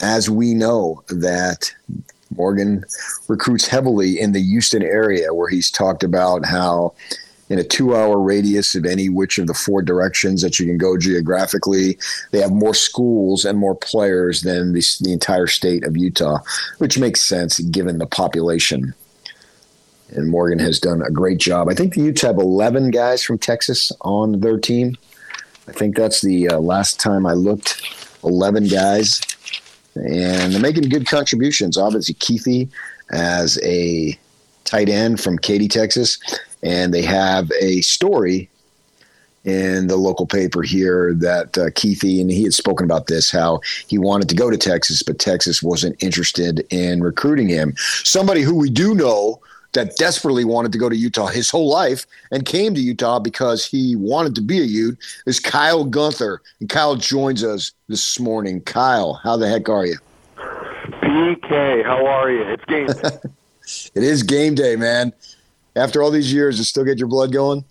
[0.00, 1.72] As we know that
[2.36, 2.84] Morgan
[3.28, 6.94] recruits heavily in the Houston area, where he's talked about how
[7.52, 10.78] in a two hour radius of any which of the four directions that you can
[10.78, 11.98] go geographically.
[12.30, 16.38] They have more schools and more players than the, the entire state of Utah,
[16.78, 18.94] which makes sense given the population.
[20.12, 21.68] And Morgan has done a great job.
[21.68, 24.96] I think the Utes have 11 guys from Texas on their team.
[25.68, 27.82] I think that's the uh, last time I looked.
[28.24, 29.20] 11 guys.
[29.94, 31.76] And they're making good contributions.
[31.76, 32.70] Obviously, Kuithe
[33.10, 34.18] as a
[34.64, 36.18] tight end from Katy, Texas
[36.62, 38.48] and they have a story
[39.44, 43.60] in the local paper here that uh, Kuithe, and he had spoken about this, how
[43.88, 47.74] he wanted to go to Texas, but Texas wasn't interested in recruiting him.
[48.04, 49.40] Somebody who we do know
[49.72, 53.64] that desperately wanted to go to Utah his whole life and came to Utah because
[53.64, 56.42] he wanted to be a Ute is Kyle Gunther.
[56.60, 58.60] And Kyle joins us this morning.
[58.60, 59.96] Kyle, how the heck are you?
[60.36, 62.42] PK, how are you?
[62.42, 63.18] It's game day.
[63.94, 65.12] it is game day, man.
[65.74, 67.64] After all these years, does still get your blood going?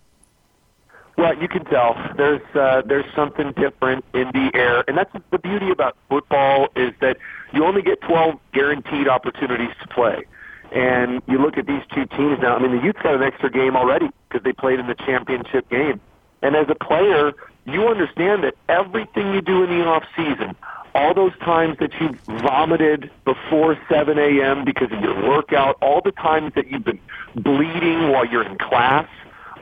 [1.18, 5.38] Well, you can tell there's uh, there's something different in the air, and that's the
[5.38, 7.18] beauty about football is that
[7.54, 10.24] you only get 12 guaranteed opportunities to play.
[10.72, 12.56] And you look at these two teams now.
[12.56, 15.70] I mean, the youth got an extra game already because they played in the championship
[15.70, 16.00] game.
[16.42, 17.34] And as a player,
[17.66, 20.56] you understand that everything you do in the off season,
[20.94, 24.66] all those times that you vomited before 7 a.m.
[24.66, 27.00] because of your workout, all the times that you've been
[27.36, 29.08] bleeding while you're in class,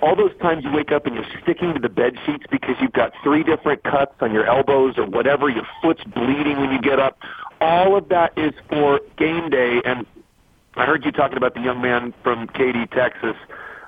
[0.01, 2.93] all those times you wake up and you're sticking to the bed sheets because you've
[2.93, 6.99] got three different cuts on your elbows or whatever, your foot's bleeding when you get
[6.99, 7.19] up.
[7.61, 9.81] All of that is for game day.
[9.83, 10.05] And
[10.75, 13.35] I heard you talking about the young man from Katy, Texas,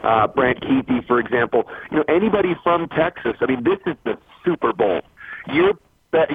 [0.04, 1.68] uh, Brant Kuithe, for example.
[1.90, 3.38] You know, anybody from Texas.
[3.40, 5.02] I mean, this is the Super Bowl.
[5.48, 5.74] You're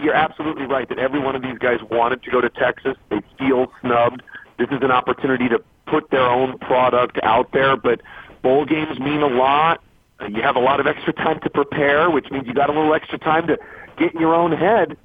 [0.03, 2.97] you're absolutely right that every one of these guys wanted to go to Texas.
[3.11, 4.23] They feel snubbed.
[4.59, 8.01] This is an opportunity to put their own product out there, but
[8.43, 9.83] bowl games mean a lot.
[10.19, 12.73] Uh, you have a lot of extra time to prepare, which means you got a
[12.73, 13.59] little extra time to
[13.99, 14.97] get in your own head.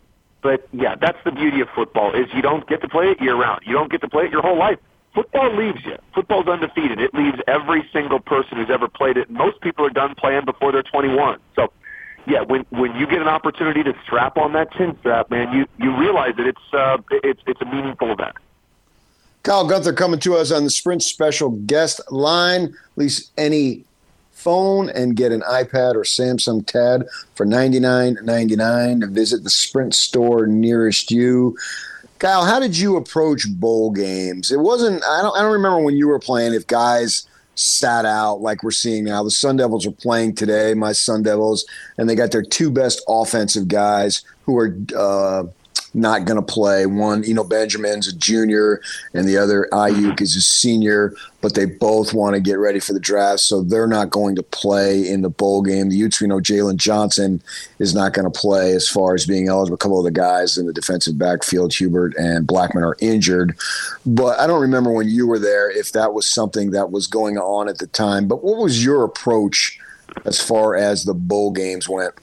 [0.41, 3.35] But yeah, that's the beauty of football is you don't get to play it year
[3.35, 3.61] round.
[3.65, 4.79] You don't get to play it your whole life
[5.13, 5.97] football leaves you.
[6.13, 6.99] Football's undefeated.
[6.99, 9.29] It leaves every single person who's ever played it.
[9.29, 11.39] Most people are done playing before they're 21.
[11.55, 11.71] So,
[12.27, 15.65] yeah, when when you get an opportunity to strap on that chin strap, man, you
[15.77, 18.35] you realize that it's uh, it's it's a meaningful event.
[19.43, 22.75] Kyle Gunther coming to us on the Sprint special guest line.
[22.95, 23.83] Lease any
[24.31, 27.05] phone and get an iPad or Samsung Tab
[27.35, 29.13] for ninety nine ninety nine.
[29.13, 31.57] Visit the Sprint store nearest you.
[32.19, 34.51] Kyle, how did you approach bowl games?
[34.51, 35.03] It wasn't.
[35.03, 35.35] I don't.
[35.35, 36.53] I don't remember when you were playing.
[36.53, 37.27] If guys
[37.61, 40.73] sat out like we're seeing now, the Sun Devils are playing today.
[40.73, 41.65] My Sun Devils,
[41.97, 44.75] and they got their two best offensive guys who are.
[44.95, 45.43] Uh,
[45.93, 46.85] not going to play.
[46.85, 48.81] One, you know, Benjamin's a junior,
[49.13, 52.93] and the other Aiyuk is a senior, but they both want to get ready for
[52.93, 55.89] the draft, so they're not going to play in the bowl game.
[55.89, 57.41] The Utes, we know Jaylon Johnson
[57.79, 59.75] is not going to play as far as being eligible.
[59.75, 63.57] A couple of the guys in the defensive backfield, Hubert and Blackmon, are injured,
[64.05, 67.37] but I don't remember when you were there if that was something that was going
[67.37, 68.27] on at the time.
[68.27, 69.79] But what was your approach
[70.25, 72.13] as far as the bowl games went?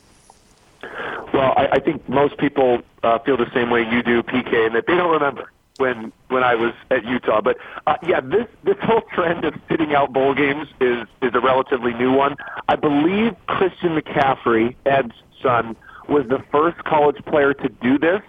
[1.32, 4.74] Well, I, I think most people uh, feel the same way you do, PK, and
[4.74, 7.40] that they don't remember when when I was at Utah.
[7.40, 11.40] But uh, yeah, this this whole trend of sitting out bowl games is is a
[11.40, 12.36] relatively new one.
[12.68, 15.76] I believe Christian McCaffrey, Ed's son,
[16.08, 18.22] was the first college player to do this,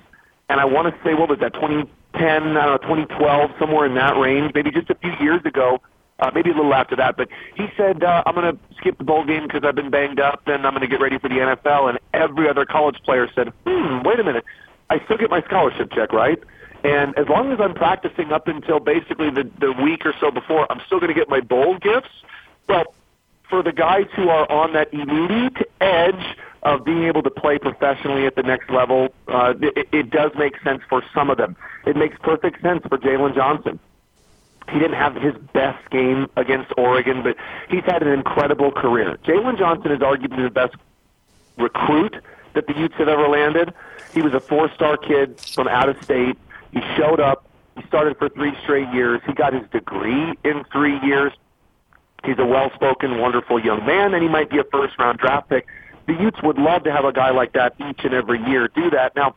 [0.50, 1.88] and I want to say what was that 2010,
[2.22, 5.82] I don't know, 2012, somewhere in that range, maybe just a few years ago
[6.20, 7.18] uh, maybe a little after that.
[7.18, 10.20] But he said, uh, I'm going to skip the bowl game because I've been banged
[10.20, 11.90] up, and I'm going to get ready for the NFL.
[11.90, 14.46] And every other college player said, hmm, wait a minute.
[14.90, 16.40] I still get my scholarship check, right?
[16.84, 20.66] And as long as I'm practicing up until basically the, the week or so before,
[20.72, 22.10] I'm still going to get my bowl gifts.
[22.68, 22.94] Well,
[23.50, 28.26] for the guys who are on that elite edge of being able to play professionally
[28.26, 31.56] at the next level, uh, it, it does make sense for some of them.
[31.86, 33.80] It makes perfect sense for Jaylon Johnson.
[34.72, 37.36] He didn't have his best game against Oregon, but
[37.70, 39.18] he's had an incredible career.
[39.24, 40.76] Jaylon Johnson is arguably the best
[41.58, 42.16] recruit
[42.54, 43.74] that the Utes have ever landed.
[44.14, 46.38] He was a four-star kid from out of state.
[46.72, 47.48] He showed up.
[47.76, 49.22] He started for three straight years.
[49.26, 51.34] He got his degree in three years.
[52.26, 55.68] He's a well-spoken, wonderful young man, and he might be a first-round draft pick.
[56.08, 58.90] The Utes would love to have a guy like that each and every year do
[58.90, 59.16] that.
[59.16, 59.36] Now,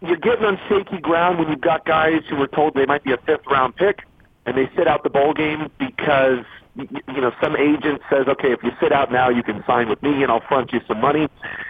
[0.00, 3.12] you're getting on shaky ground when you've got guys who were told they might be
[3.12, 4.04] a fifth-round pick
[4.46, 8.62] and they sit out the bowl game because you know some agent says, okay, if
[8.62, 11.28] you sit out now, you can sign with me and I'll front you some money.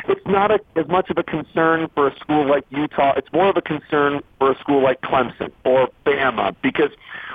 [0.09, 3.15] It's not a, as much of a concern for a school like Utah.
[3.17, 6.91] It's more of a concern for a school like Clemson or Bama because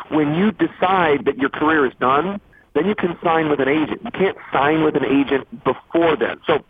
[0.10, 2.40] when you decide that your career is done,
[2.74, 4.02] then you can sign with an agent.
[4.04, 6.40] You can't sign with an agent before then.
[6.46, 6.64] So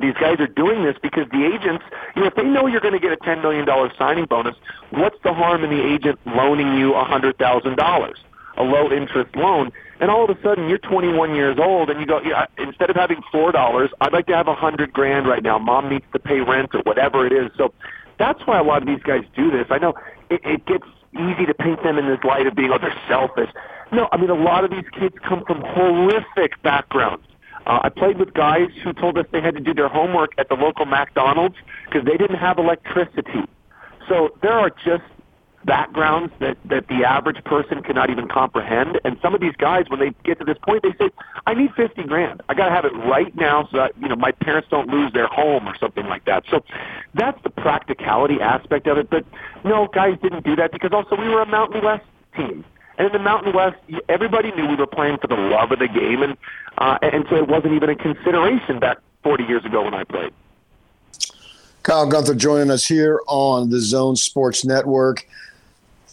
[0.00, 1.84] these guys are doing this because the agents,
[2.16, 3.66] you know, if they know you're going to get a $10 million
[3.98, 4.56] signing bonus,
[4.90, 8.14] what's the harm in the agent loaning you a $100,000,
[8.56, 9.72] a low interest loan?
[10.00, 12.96] And all of a sudden you're 21 years old and you go, yeah, instead of
[12.96, 15.58] having $4, I'd like to have a 100 grand right now.
[15.58, 17.50] Mom needs to pay rent or whatever it is.
[17.56, 17.72] So
[18.18, 19.66] that's why a lot of these guys do this.
[19.70, 19.94] I know
[20.30, 23.50] it, it gets easy to paint them in this light of being, oh, they're selfish.
[23.92, 27.24] No, I mean, a lot of these kids come from horrific backgrounds
[27.66, 30.48] Uh, I played with guys who told us they had to do their homework at
[30.48, 33.44] the local McDonald's because they didn't have electricity.
[34.08, 35.04] So there are just
[35.64, 39.00] backgrounds that, that the average person cannot even comprehend.
[39.04, 41.10] And some of these guys, when they get to this point, they say,
[41.46, 42.42] I need 50 grand.
[42.48, 45.12] I got to have it right now so that, you know, my parents don't lose
[45.12, 46.44] their home or something like that.
[46.50, 46.62] So
[47.14, 49.10] that's the practicality aspect of it.
[49.10, 49.24] But
[49.64, 52.04] no, guys didn't do that because also we were a Mountain West
[52.36, 52.64] team.
[52.98, 53.76] And in the Mountain West,
[54.08, 56.36] everybody knew we were playing for the love of the game, and
[56.78, 60.32] uh, and so it wasn't even a consideration back 40 years ago when I played.
[61.82, 65.26] Kyle Gunther joining us here on the Zone Sports Network.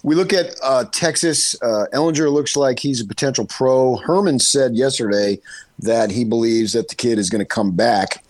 [0.03, 1.55] We look at uh, Texas.
[1.61, 3.97] Uh, Ehlinger looks like he's a potential pro.
[3.97, 5.39] Herman said yesterday
[5.79, 8.23] that he believes that the kid is going to come back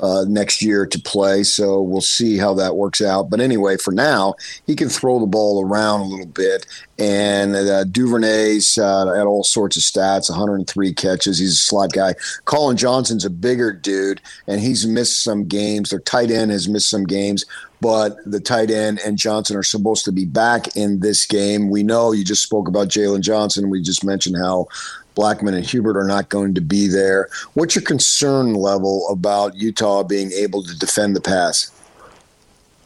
[0.00, 1.42] uh, next year to play.
[1.42, 3.30] So we'll see how that works out.
[3.30, 4.34] But anyway, for now,
[4.66, 6.66] he can throw the ball around a little bit.
[6.98, 11.38] And uh, Duvernay's uh, at all sorts of stats 103 catches.
[11.38, 12.14] He's a slot guy.
[12.46, 15.90] Collin Johnson's a bigger dude, and he's missed some games.
[15.90, 17.44] Their tight end has missed some games.
[17.80, 21.68] But the tight end and Johnson are supposed to be back in this game.
[21.68, 23.68] We know you just spoke about Jaylon Johnson.
[23.68, 24.68] We just mentioned how
[25.16, 27.28] Blackmon and Hubert are not going to be there.
[27.54, 31.72] What's your concern level about Utah being able to defend the pass?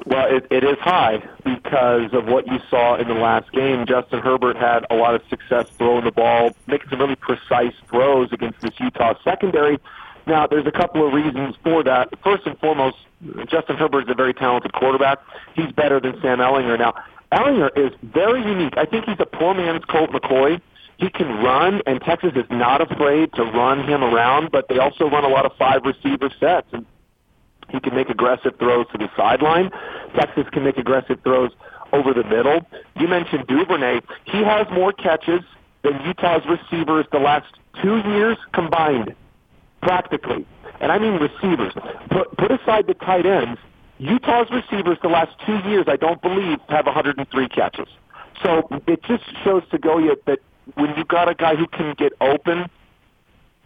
[0.07, 3.85] Well, it, it is high because of what you saw in the last game.
[3.87, 8.33] Justin Herbert had a lot of success throwing the ball, making some really precise throws
[8.33, 9.79] against this Utah secondary.
[10.27, 12.09] Now, there's a couple of reasons for that.
[12.23, 12.97] First and foremost,
[13.49, 15.19] Justin Herbert is a very talented quarterback.
[15.55, 16.79] He's better than Sam Ehlinger.
[16.79, 16.95] Now,
[17.33, 18.75] Ehlinger is very unique.
[18.77, 20.61] I think he's a poor man's Colt McCoy
[21.01, 25.09] he can run, and Texas is not afraid to run him around, but they also
[25.09, 26.67] run a lot of five receiver sets.
[26.73, 26.85] And
[27.71, 29.71] he can make aggressive throws to the sideline.
[30.15, 31.53] Texas can make aggressive throws
[31.95, 32.61] over the middle.
[32.97, 34.01] You mentioned Duvernay.
[34.27, 35.41] He has more catches
[35.83, 37.47] than Utah's receivers the last
[37.83, 39.15] two years combined,
[39.81, 40.47] practically.
[40.81, 41.73] And I mean receivers.
[42.11, 43.59] Put, put aside the tight ends.
[43.97, 47.89] Utah's receivers the last two years, I don't believe, have 103 catches.
[48.43, 50.41] So it just shows to go you that
[50.75, 52.69] when you got a guy who can get open,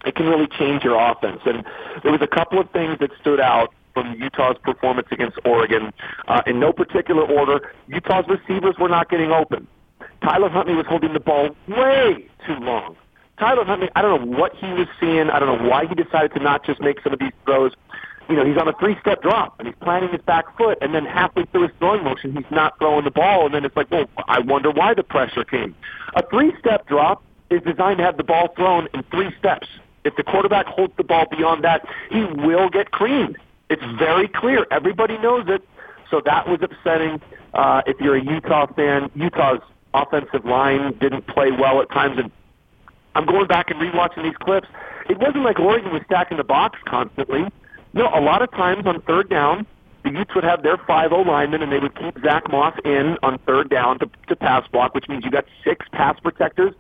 [0.05, 1.41] it can really change your offense.
[1.47, 1.65] And
[2.03, 5.93] there was a couple of things that stood out from Utah's performance against Oregon.
[6.29, 9.67] Uh, in no particular order, Utah's receivers were not getting open.
[10.23, 12.97] Tyler Huntley was holding the ball way too long.
[13.39, 15.31] Tyler Huntley, I don't know what he was seeing.
[15.31, 17.73] I don't know why he decided to not just make some of these throws
[18.29, 21.05] you know, he's on a three-step drop and he's planting his back foot, and then
[21.05, 24.07] halfway through his throwing motion, he's not throwing the ball, and then it's like, well,
[24.29, 25.75] I wonder why the pressure came.
[26.15, 29.69] A three-step drop is designed to have the ball thrown in three steps.
[30.05, 33.39] If the quarterback holds the ball beyond that, he will get creamed.
[33.71, 34.67] It's very clear.
[34.71, 35.67] Everybody knows it.
[36.11, 37.21] So that was upsetting.
[37.55, 39.61] Uh, if you're a Utah fan, Utah's
[39.95, 42.31] offensive line didn't play well at times, and
[43.15, 44.69] I'm going back and rewatching these clips.
[45.09, 47.47] It wasn't like Oregon was stacking the box constantly.
[47.95, 49.67] No, a lot of times on third down,
[50.03, 53.39] the Utes would have their 5-0 linemen, and they would keep Zach Moss in on
[53.47, 56.75] third down to, to pass block, which means you got six pass protectors.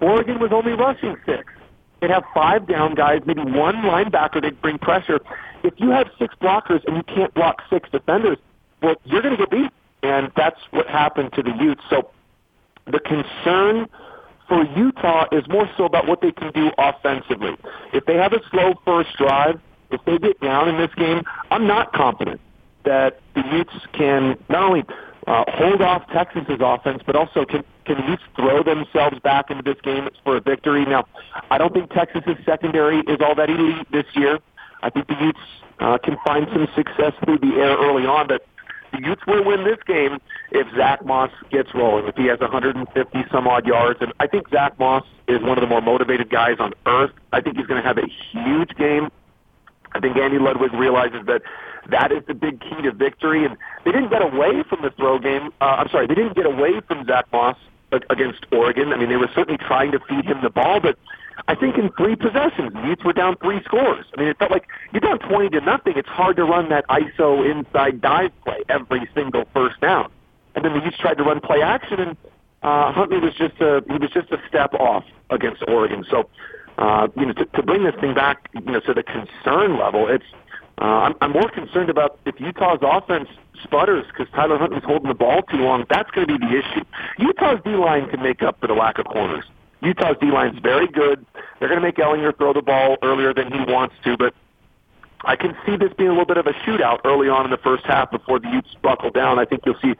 [0.00, 1.52] Oregon was only rushing six.
[2.00, 4.42] They'd have five down guys, maybe one linebacker.
[4.42, 5.20] They'd bring pressure.
[5.64, 8.38] If you have six blockers and you can't block six defenders,
[8.82, 11.82] well, you're going to get beat, and that's what happened to the Utes.
[11.90, 12.10] So
[12.86, 13.88] the concern
[14.48, 17.56] for Utah is more so about what they can do offensively.
[17.92, 21.66] If they have a slow first drive, if they get down in this game, I'm
[21.66, 22.40] not confident
[22.84, 24.84] that the Utes can not only
[25.26, 29.80] uh, hold off Texas's offense, but also can can Utes throw themselves back into this
[29.82, 30.84] game for a victory.
[30.84, 31.06] Now,
[31.50, 34.38] I don't think Texas's secondary is all that elite this year.
[34.82, 35.38] I think the Utes
[35.80, 38.46] uh, can find some success through the air early on, but
[38.92, 40.18] the Utes will win this game
[40.50, 42.06] if Zach Moss gets rolling.
[42.06, 45.62] If he has 150 some odd yards, and I think Zach Moss is one of
[45.62, 47.12] the more motivated guys on earth.
[47.32, 49.10] I think he's going to have a huge game
[49.92, 51.42] I think Andy Ludwig realizes that
[51.90, 53.44] that is the big key to victory.
[53.44, 55.52] And they didn't get away from the throw game.
[55.60, 57.56] Uh, I'm sorry, they didn't get away from Zach Moss
[58.10, 58.92] against Oregon.
[58.92, 60.98] I mean, they were certainly trying to feed him the ball, but
[61.46, 64.04] I think in three possessions, the Utes were down three scores.
[64.14, 65.94] I mean, it felt like you're down 20 to nothing.
[65.96, 70.10] It's hard to run that ISO inside dive play every single first down.
[70.54, 72.16] And then the Utes tried to run play action, and
[72.62, 76.04] uh, Huntley was just a he was just a step off against Oregon.
[76.10, 76.28] So
[76.78, 80.08] uh, you know, to, to bring this thing back, you know, to the concern level,
[80.08, 80.24] it's
[80.80, 83.28] uh, I'm, I'm more concerned about if Utah's offense
[83.64, 85.84] sputters because Tyler Huntley's holding the ball too long.
[85.90, 86.84] That's going to be the issue.
[87.18, 89.44] Utah's D line can make up for the lack of corners.
[89.82, 91.26] Utah's D line's very good.
[91.58, 94.34] They're going to make Ehlinger throw the ball earlier than he wants to, but
[95.24, 97.58] I can see this being a little bit of a shootout early on in the
[97.58, 99.40] first half before the Utes buckle down.
[99.40, 99.94] I think you'll see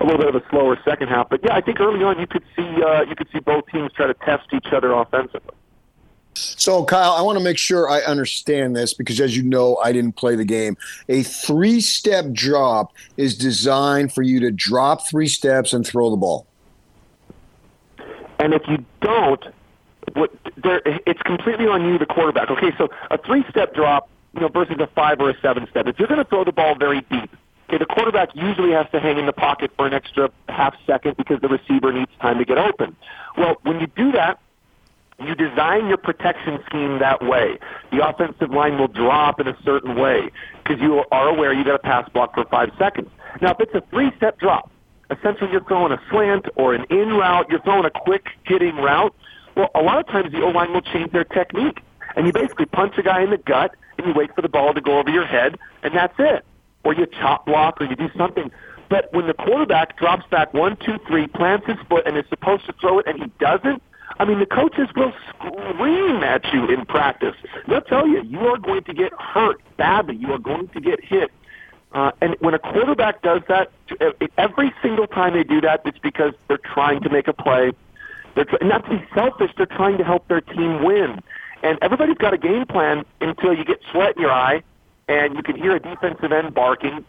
[0.00, 1.28] a little bit of a slower second half.
[1.28, 3.92] But yeah, I think early on you could see uh, you could see both teams
[3.92, 5.54] try to test each other offensively.
[6.34, 9.92] So, Kyle, I want to make sure I understand this because, as you know, I
[9.92, 10.76] didn't play the game.
[11.08, 16.16] A three step drop is designed for you to drop three steps and throw the
[16.16, 16.46] ball.
[18.38, 19.44] And if you don't,
[20.14, 22.50] what there, it's completely on you, the quarterback.
[22.50, 25.86] Okay, so a three step drop, you know, versus a five or a seven step.
[25.86, 27.30] If you're going to throw the ball very deep,
[27.68, 31.16] okay, the quarterback usually has to hang in the pocket for an extra half second
[31.16, 32.96] because the receiver needs time to get open.
[33.36, 34.40] Well, when you do that,
[35.20, 37.58] you design your protection scheme that way.
[37.92, 40.30] The offensive line will drop in a certain way
[40.62, 43.08] because you are aware you got a pass block for five seconds.
[43.40, 44.70] Now, if it's a three-step drop,
[45.10, 49.14] essentially you're throwing a slant or an in route, you're throwing a quick hitting route.
[49.56, 51.80] Well, a lot of times the O line will change their technique,
[52.16, 54.72] and you basically punch a guy in the gut and you wait for the ball
[54.72, 56.44] to go over your head, and that's it.
[56.84, 58.50] Or you chop block, or you do something.
[58.88, 62.64] But when the quarterback drops back one, two, three, plants his foot, and is supposed
[62.66, 63.82] to throw it, and he doesn't,
[64.20, 67.34] I mean, the coaches will scream at you in practice.
[67.66, 70.14] They'll tell you you are going to get hurt badly.
[70.16, 71.32] You are going to get hit.
[71.92, 73.72] Uh, and when a quarterback does that,
[74.36, 77.72] every single time they do that, it's because they're trying to make a play.
[78.34, 79.52] They're tr- not to be selfish.
[79.56, 81.20] They're trying to help their team win.
[81.62, 84.62] And everybody's got a game plan until you get sweat in your eye,
[85.08, 87.06] and you can hear a defensive end barking,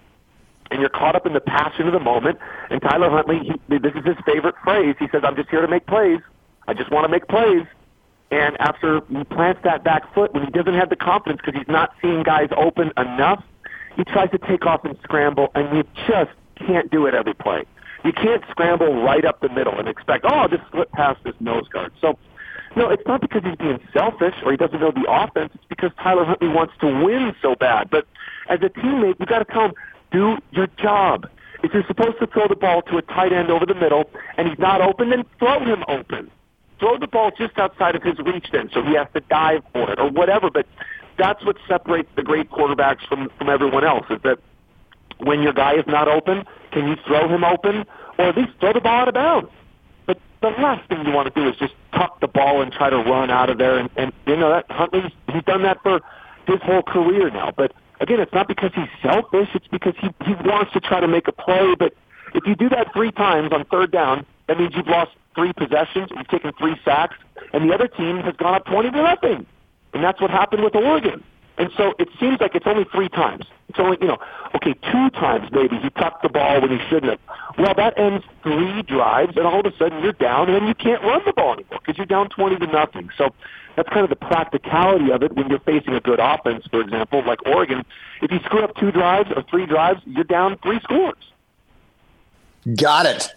[0.72, 2.39] and you're caught up in the passion of the moment.
[2.70, 4.95] And Tyler Huntley, he, this is his favorite phrase.
[4.97, 6.22] He says, "I'm just here to make plays."
[6.68, 7.66] I just want to make plays.
[8.32, 11.68] And after he plants that back foot, when he doesn't have the confidence because he's
[11.68, 13.43] not seeing guys open enough,
[13.97, 17.66] he tries to take off and scramble, and you just can't do it every play.
[18.05, 21.36] You can't scramble right up the middle and expect, oh, I'll just slip past this
[21.41, 21.91] nose guard.
[21.99, 22.18] So,
[22.76, 25.51] no, it's not because he's being selfish or he doesn't know the offense.
[25.53, 27.89] It's because Tyler Huntley wants to win so bad.
[27.89, 28.07] But
[28.47, 29.74] as a teammate, you got to tell him,
[30.12, 31.30] do your job.
[31.64, 34.47] If you're supposed to throw the ball to a tight end over the middle and
[34.47, 36.32] he's not open, then throw him open
[36.82, 39.89] throw the ball just outside of his reach then, so he has to dive for
[39.91, 40.49] it or whatever.
[40.49, 40.65] But
[41.17, 44.39] that's what separates the great quarterbacks from from everyone else is that
[45.19, 47.86] when your guy is not open, can you throw him open
[48.17, 49.49] or at least throw the ball out of bounds?
[50.07, 52.89] But the last thing you want to do is just tuck the ball and try
[52.89, 53.77] to run out of there.
[53.77, 56.01] And, and you know that Huntley's he's done that for
[56.47, 57.53] his whole career now.
[57.55, 61.07] But again, it's not because he's selfish; it's because he he wants to try to
[61.07, 61.75] make a play.
[61.77, 61.93] But
[62.34, 66.09] if you do that three times on third down, that means you've lost three possessions,
[66.15, 67.15] you've taken three sacks,
[67.53, 69.45] and the other team has gone up 20 to nothing.
[69.93, 71.23] And that's what happened with Oregon.
[71.57, 73.45] And so it seems like it's only three times.
[73.69, 74.17] It's only, you know,
[74.55, 77.19] okay, two times maybe he tucked the ball when he shouldn't have.
[77.57, 81.01] Well, that ends three drives, and all of a sudden you're down, and you can't
[81.03, 83.09] run the ball anymore because you're down 20 to nothing.
[83.17, 83.34] So
[83.75, 87.23] that's kind of the practicality of it when you're facing a good offense, for example,
[87.25, 87.86] like Oregon.
[88.21, 91.32] If you screw up two drives or three drives, you're down three scores.
[92.75, 93.34] Got it.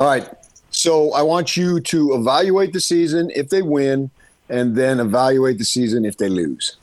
[0.00, 0.28] All right.
[0.70, 4.10] So I want you to evaluate the season if they win,
[4.48, 6.76] and then evaluate the season if they lose.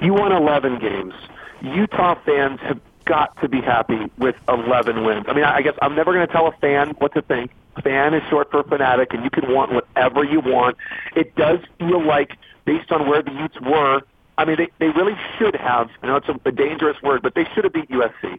[0.00, 1.14] You won 11 games.
[1.60, 5.24] Utah fans have got to be happy with 11 wins.
[5.28, 7.50] I mean, I guess I'm never going to tell a fan what to think.
[7.82, 10.76] Fan is short for fanatic, and you can want whatever you want.
[11.16, 14.02] It does feel like, based on where the Utes were,
[14.36, 15.90] I mean, they, they really should have.
[16.02, 18.38] I know it's a, a dangerous word, but they should have beat USC.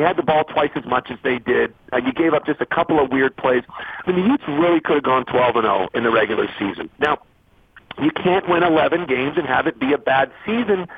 [0.00, 1.74] You had the ball twice as much as they did.
[1.92, 3.64] Uh, you gave up just a couple of weird plays.
[3.68, 6.88] I mean, the Utes really could have gone 12 and 0 in the regular season.
[6.98, 7.18] Now,
[8.00, 10.88] you can't win 11 games and have it be a bad season,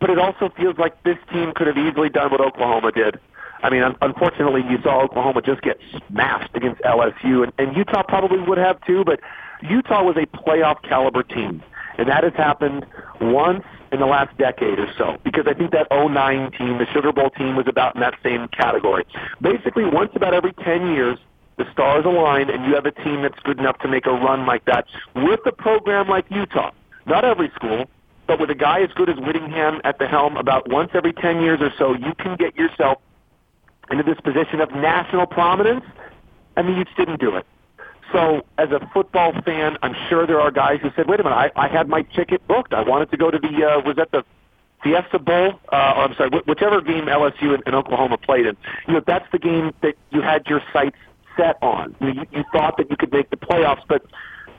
[0.00, 3.20] but it also feels like this team could have easily done what Oklahoma did.
[3.62, 5.78] I mean, unfortunately, you saw Oklahoma just get
[6.08, 9.20] smashed against LSU, and, and Utah probably would have too, but
[9.60, 11.62] Utah was a playoff caliber team.
[11.98, 12.86] And that has happened
[13.20, 17.12] once in the last decade or so because I think that 09 team, the Sugar
[17.12, 19.04] Bowl team, was about in that same category.
[19.40, 21.18] Basically, once about every 10 years,
[21.56, 24.46] the stars align and you have a team that's good enough to make a run
[24.46, 26.70] like that with a program like Utah.
[27.06, 27.86] Not every school,
[28.26, 31.40] but with a guy as good as Whittingham at the helm, about once every 10
[31.40, 32.98] years or so, you can get yourself
[33.90, 35.84] into this position of national prominence,
[36.56, 37.46] and the Utes didn't do it.
[38.12, 41.36] So, as a football fan, I'm sure there are guys who said, "Wait a minute,
[41.36, 42.72] I, I had my ticket booked.
[42.72, 44.24] I wanted to go to the uh, was that the
[44.82, 45.60] Fiesta Bowl?
[45.70, 48.56] Uh, or I'm sorry, wh- whichever game LSU and, and Oklahoma played in.
[48.86, 50.96] You know, that's the game that you had your sights
[51.36, 51.94] set on.
[52.00, 54.04] You, you, you thought that you could make the playoffs, but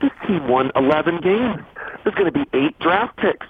[0.02, 1.62] this team won 11 games.
[2.04, 3.47] There's going to be eight draft picks.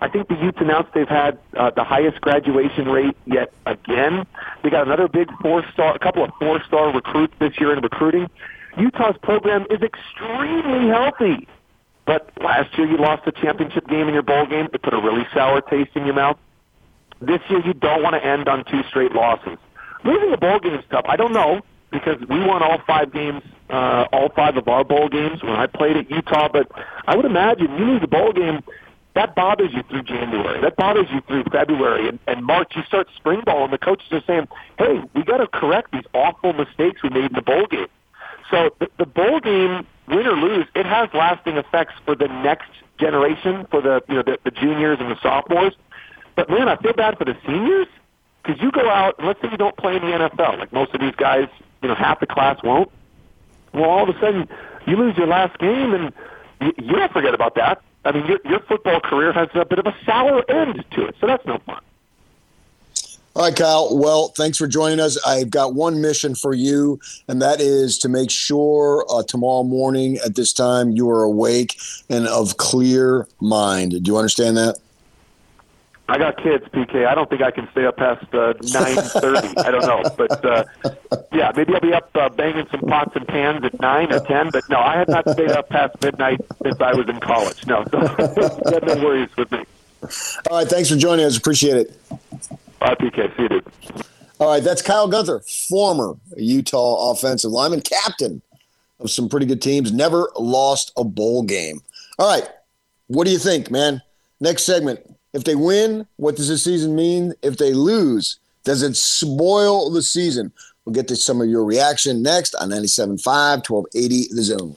[0.00, 4.26] I think the Utes announced they've had uh, the highest graduation rate yet again.
[4.62, 8.28] They got another big four-star, a couple of four-star recruits this year in recruiting.
[8.78, 11.48] Utah's program is extremely healthy.
[12.04, 14.68] But last year you lost the championship game in your bowl game.
[14.72, 16.38] It put a really sour taste in your mouth.
[17.20, 19.58] This year you don't want to end on two straight losses.
[20.04, 21.06] Losing a bowl game is tough.
[21.08, 21.62] I don't know.
[21.90, 25.66] because we won all five games, uh, all five of our bowl games when I
[25.66, 26.48] played at Utah.
[26.52, 26.70] But
[27.06, 28.62] I would imagine you lose a bowl game,
[29.14, 30.60] that bothers you through January.
[30.60, 32.72] That bothers you through February and, and March.
[32.76, 34.46] You start spring ball, and the coaches are saying,
[34.78, 37.86] "Hey, we got to correct these awful mistakes we made in the bowl game."
[38.50, 42.70] So the, the bowl game, win or lose, it has lasting effects for the next
[42.98, 45.74] generation, for the you know the, the juniors and the sophomores.
[46.34, 47.88] But man, I feel bad for the seniors
[48.42, 50.94] because you go out and let's say you don't play in the NFL, like most
[50.94, 51.48] of these guys,
[51.82, 52.90] you know, half the class won't.
[53.72, 54.48] Well, all of a sudden
[54.86, 56.12] you lose your last game, and
[56.60, 57.82] you, you don't forget about that.
[58.04, 61.16] I mean, your, your football career has a bit of a sour end to it,
[61.20, 61.80] so that's no fun.
[63.36, 63.94] All right, Kyle.
[63.94, 65.22] Well, thanks for joining us.
[65.26, 70.16] I've got one mission for you, and that is to make sure uh, tomorrow morning
[70.24, 71.78] at this time you are awake
[72.08, 73.90] and of clear mind.
[73.90, 74.78] Do you understand that?
[76.08, 77.06] I got kids, PK.
[77.06, 79.54] I don't think I can stay up past uh, nine thirty.
[79.58, 80.64] I don't know, but uh,
[81.30, 84.48] yeah, maybe I'll be up uh, banging some pots and pans at nine or ten.
[84.50, 87.66] But no, I have not stayed up past midnight since I was in college.
[87.66, 87.98] No, so
[88.82, 89.62] no worries with me.
[90.50, 91.36] All right, thanks for joining us.
[91.36, 92.00] Appreciate it.
[92.80, 93.36] Bye, PK.
[93.36, 93.64] Dude.
[94.38, 98.42] All right, that's Kyle Gunther, former Utah offensive lineman, captain
[99.00, 101.80] of some pretty good teams, never lost a bowl game.
[102.18, 102.48] All right,
[103.06, 104.02] what do you think, man?
[104.40, 105.00] Next segment.
[105.32, 107.34] If they win, what does the season mean?
[107.42, 110.52] If they lose, does it spoil the season?
[110.84, 114.76] We'll get to some of your reaction next on 97.5, 1280 The Zone.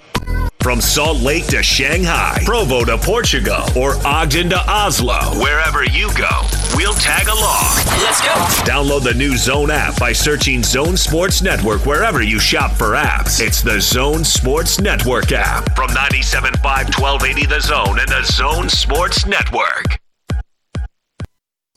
[0.61, 6.29] From Salt Lake to Shanghai, Provo to Portugal, or Ogden to Oslo, wherever you go,
[6.75, 7.75] we'll tag along.
[8.03, 8.31] Let's go.
[8.63, 13.39] Download the new Zone app by searching Zone Sports Network wherever you shop for apps.
[13.43, 19.25] It's the Zone Sports Network app from 97.5 1280 The Zone and the Zone Sports
[19.25, 19.99] Network.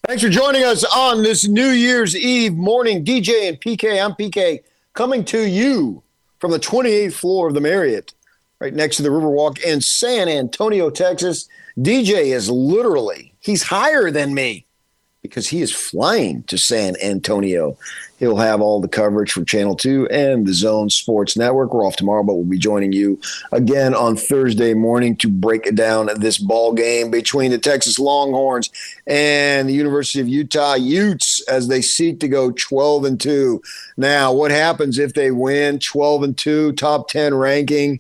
[0.07, 3.03] Thanks for joining us on this New Year's Eve morning.
[3.03, 4.63] DJ and PK, I'm PK,
[4.93, 6.03] coming to you
[6.39, 8.13] from the 28th floor of the Marriott,
[8.61, 11.49] right next to the Riverwalk in San Antonio, Texas.
[11.79, 14.67] DJ is literally, he's higher than me
[15.25, 17.79] because he is flying to San Antonio.
[18.19, 21.73] He'll have all the coverage from Channel 2 and the Zone Sports Network.
[21.73, 23.19] We're off tomorrow, but we'll be joining you
[23.51, 28.71] again on Thursday morning to break down this ball game between the Texas Longhorns
[29.07, 33.63] and the University of Utah Utes as they seek to go 12 and 2.
[33.97, 37.99] Now, what happens if they win 12 and 2, top 10 ranking?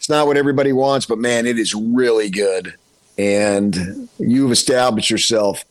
[0.00, 2.74] It's not what everybody wants, but man, it is really good.
[3.16, 5.64] And you've established yourself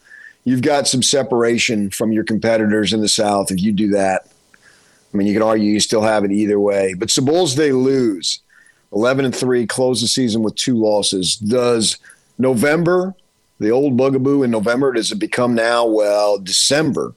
[0.49, 4.27] you've got some separation from your competitors in the South if you do that.
[5.13, 6.93] I mean, you can argue you still have it either way.
[6.93, 8.39] But the Bulls, they lose.
[8.91, 11.35] 11 and 3, close the season with two losses.
[11.35, 11.97] Does
[12.39, 13.15] November,
[13.59, 17.13] the old bugaboo in November, does it become now, well, December?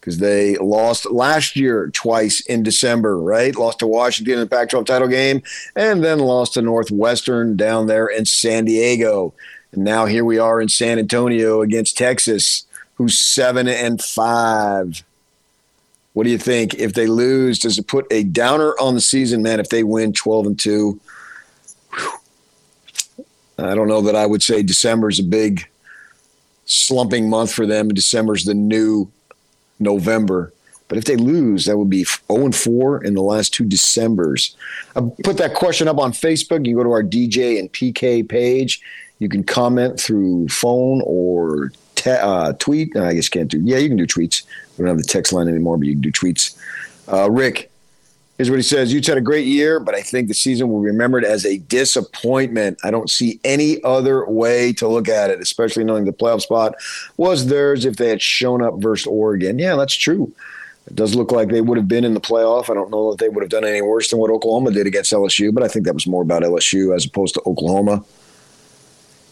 [0.00, 3.54] Because they lost last year twice in December, right?
[3.56, 5.42] Lost to Washington in the Pac 12 title game,
[5.74, 9.34] and then lost to Northwestern down there in San Diego.
[9.72, 15.02] And now here we are in San Antonio against Texas, who's seven and five.
[16.12, 16.74] What do you think?
[16.74, 19.60] If they lose, does it put a downer on the season, man?
[19.60, 21.00] If they win 12 and 2,
[23.58, 25.68] I don't know that I would say December is a big
[26.64, 27.88] slumping month for them.
[27.88, 29.10] December's the new
[29.78, 30.52] November.
[30.88, 34.56] But if they lose, that would be 0 and 4 in the last two Decembers.
[34.96, 36.66] I put that question up on Facebook.
[36.66, 38.80] You go to our DJ and PK page
[39.18, 42.96] you can comment through phone or te- uh, tweet.
[42.96, 43.60] I guess you can't do.
[43.62, 44.44] Yeah, you can do tweets.
[44.76, 46.56] We don't have the text line anymore, but you can do tweets.
[47.12, 47.70] Uh, Rick,
[48.38, 50.80] here's what he says: Utes had a great year, but I think the season will
[50.80, 52.78] be remembered as a disappointment.
[52.82, 56.74] I don't see any other way to look at it, especially knowing the playoff spot
[57.16, 59.58] was theirs if they had shown up versus Oregon.
[59.58, 60.32] Yeah, that's true.
[60.86, 62.70] It does look like they would have been in the playoff.
[62.70, 65.12] I don't know that they would have done any worse than what Oklahoma did against
[65.12, 68.02] LSU, but I think that was more about LSU as opposed to Oklahoma.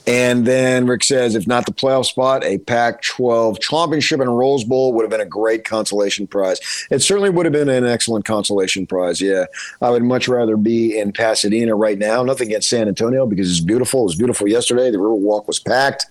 [0.07, 4.63] And then Rick says, if not the playoff spot, a Pac 12 championship and Rose
[4.63, 6.61] Bowl would have been a great consolation prize.
[6.91, 9.21] It certainly would have been an excellent consolation prize.
[9.21, 9.47] Yeah.
[9.83, 12.23] I would much rather be in Pasadena right now.
[12.23, 14.03] Nothing against San Antonio because it's beautiful.
[14.03, 14.93] It was beautiful yesterday.
[14.93, 16.07] The river walk was packed.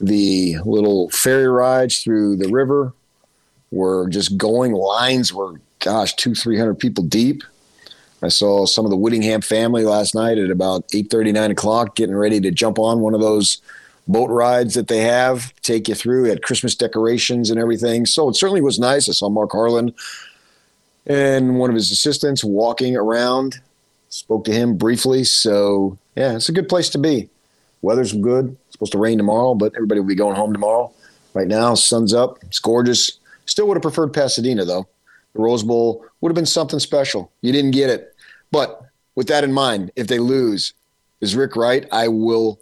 [0.00, 2.94] The little ferry rides through the river
[3.70, 4.72] were just going.
[4.72, 7.42] Lines were, gosh, two, 300 people deep.
[8.22, 12.14] I saw some of the Whittingham family last night at about 8:30, 9 o'clock, getting
[12.14, 13.58] ready to jump on one of those
[14.08, 16.24] boat rides that they have, take you through.
[16.24, 18.06] Had Christmas decorations and everything.
[18.06, 19.08] So it certainly was nice.
[19.08, 19.94] I saw Mark Harlan
[21.06, 23.60] and one of his assistants walking around
[24.12, 25.24] Spoke to him briefly.
[25.24, 27.30] So, yeah, it's a good place to be.
[27.80, 28.54] Weather's good.
[28.66, 30.92] It's supposed to rain tomorrow, but everybody will be going home tomorrow.
[31.32, 32.38] Right now, sun's up.
[32.42, 33.18] It's gorgeous.
[33.46, 34.86] Still would have preferred Pasadena, though.
[35.32, 37.32] The Rose Bowl would have been something special.
[37.40, 38.11] You didn't get it.
[38.52, 38.82] But
[39.16, 40.74] with that in mind, if they lose,
[41.20, 41.86] is Rick right?
[41.90, 42.60] I will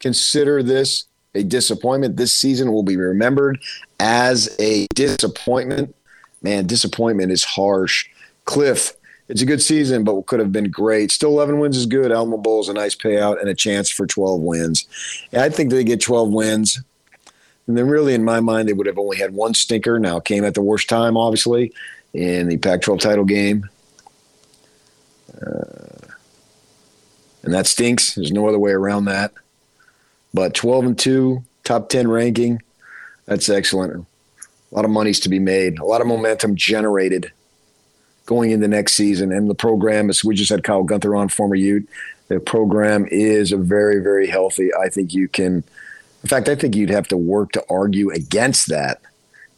[0.00, 2.16] consider this a disappointment.
[2.16, 3.60] This season will be remembered
[4.00, 5.94] as a disappointment.
[6.42, 8.08] Man, disappointment is harsh.
[8.46, 8.94] Cliff,
[9.28, 11.10] it's a good season, but could have been great.
[11.10, 12.12] Still, 11 wins is good.
[12.12, 14.86] Alamo Bowl is a nice payout and a chance for 12 wins.
[15.32, 16.80] And I think they get 12 wins.
[17.66, 19.98] And then, really, in my mind, they would have only had one stinker.
[19.98, 21.72] Now, came at the worst time, obviously,
[22.14, 23.68] in the Pac 12 title game.
[25.44, 26.12] Uh,
[27.42, 28.14] and that stinks.
[28.14, 29.32] There's no other way around that.
[30.34, 32.60] But 12 and 2, top 10 ranking,
[33.24, 34.06] that's excellent.
[34.72, 37.32] A lot of money's to be made, a lot of momentum generated
[38.26, 39.32] going into next season.
[39.32, 41.88] And the program, as we just had Kyle Gunther on, former Ute,
[42.28, 44.74] the program is a very, very healthy.
[44.74, 45.62] I think you can,
[46.22, 49.00] in fact, I think you'd have to work to argue against that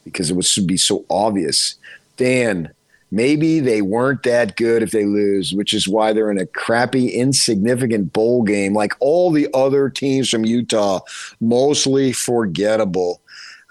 [0.05, 1.77] because it would be so obvious.
[2.19, 2.71] Dan,
[3.11, 7.09] maybe they weren't that good if they lose, which is why they're in a crappy,
[7.09, 11.01] insignificant bowl game like all the other teams from Utah,
[11.41, 13.21] mostly forgettable.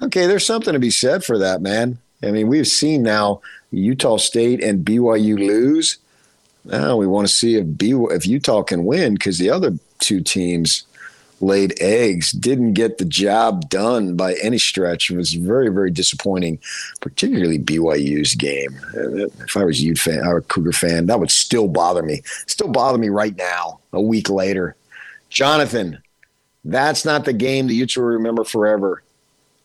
[0.02, 1.98] Okay, there's something to be said for that, man.
[2.24, 5.98] I mean, we've seen now Utah State and BYU lose.
[6.66, 10.22] Now we want to see if BYU, if Utah can win because the other two
[10.22, 10.84] teams
[11.40, 15.10] laid eggs, didn't get the job done by any stretch.
[15.10, 16.60] It was very, very disappointing,
[17.02, 18.80] particularly BYU's game.
[18.94, 22.22] If I was a Ute fan or a Cougar fan, that would still bother me.
[22.48, 24.76] Still bother me right now, a week later.
[25.30, 26.02] Jonathan,
[26.66, 29.04] that's not the game that Utes will remember forever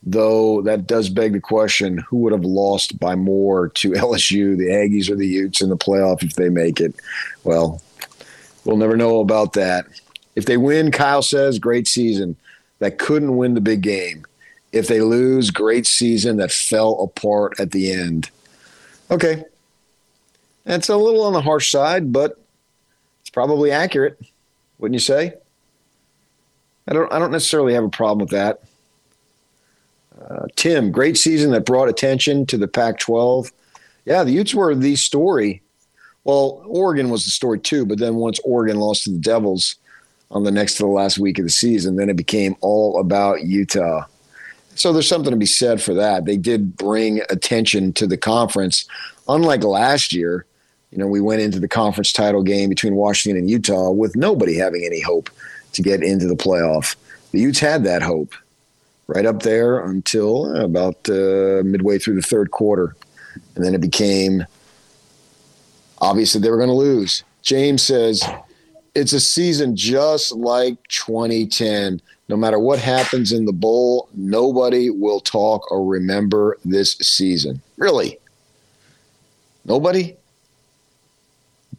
[0.05, 4.67] though that does beg the question who would have lost by more to LSU, the
[4.67, 6.95] Aggies or the Utes in the playoff if they make it?
[7.43, 7.81] Well,
[8.65, 9.85] we'll never know about that.
[10.35, 12.35] If they win, Kyle says, great season.
[12.79, 14.25] That couldn't win the big game.
[14.71, 18.29] If they lose, great season that fell apart at the end.
[19.11, 19.43] Okay.
[20.65, 22.39] That's a little on the harsh side, but
[23.21, 24.19] it's probably accurate,
[24.79, 25.33] wouldn't you say?
[26.87, 28.61] I don't I don't necessarily have a problem with that.
[30.19, 33.51] Uh, Tim, great season that brought attention to the Pac 12.
[34.05, 35.61] Yeah, the Utes were the story.
[36.23, 39.75] Well, Oregon was the story too, but then once Oregon lost to the Devils
[40.33, 43.43] on the next to the last week of the season, then it became all about
[43.43, 44.05] Utah.
[44.75, 46.25] So there's something to be said for that.
[46.25, 48.85] They did bring attention to the conference.
[49.29, 50.45] Unlike last year,
[50.91, 54.55] you know, we went into the conference title game between Washington and Utah with nobody
[54.55, 55.29] having any hope
[55.73, 56.95] to get into the playoff.
[57.31, 58.33] The Utes had that hope
[59.07, 62.95] right up there until about uh, midway through the third quarter.
[63.55, 64.45] And then it became
[65.99, 67.23] obvious that they were going to lose.
[67.43, 68.23] James says,
[68.95, 72.01] it's a season just like 2010.
[72.29, 77.61] No matter what happens in the bowl, nobody will talk or remember this season.
[77.77, 78.17] Really?
[79.65, 80.15] Nobody?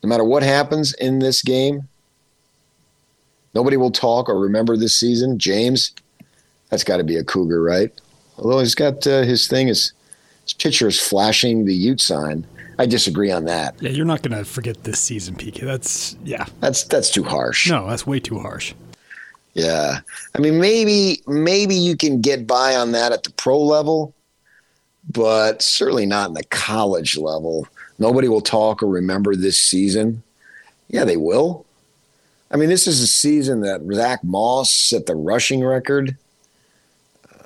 [0.03, 1.89] No matter what happens in this game,
[3.55, 5.39] nobody will talk or remember this season.
[5.39, 5.93] James,
[6.69, 7.91] that's got to be a cougar, right?
[8.37, 9.93] Although he's got uh, his thing is
[10.43, 12.47] his picture is flashing the Ute sign.
[12.79, 13.81] I disagree on that.
[13.81, 15.61] Yeah, you're not going to forget this season, PK.
[15.61, 16.47] That's yeah.
[16.61, 17.70] That's that's too harsh.
[17.70, 18.75] No, that's way too harsh.
[19.55, 20.01] Yeah,
[20.35, 24.12] I mean maybe maybe you can get by on that at the pro level,
[25.09, 27.68] but certainly not in the college level.
[27.99, 30.25] Nobody will talk or remember this season.
[30.89, 31.64] Yeah, they will.
[32.51, 36.16] I mean, this is a season that Zach Moss set the rushing record.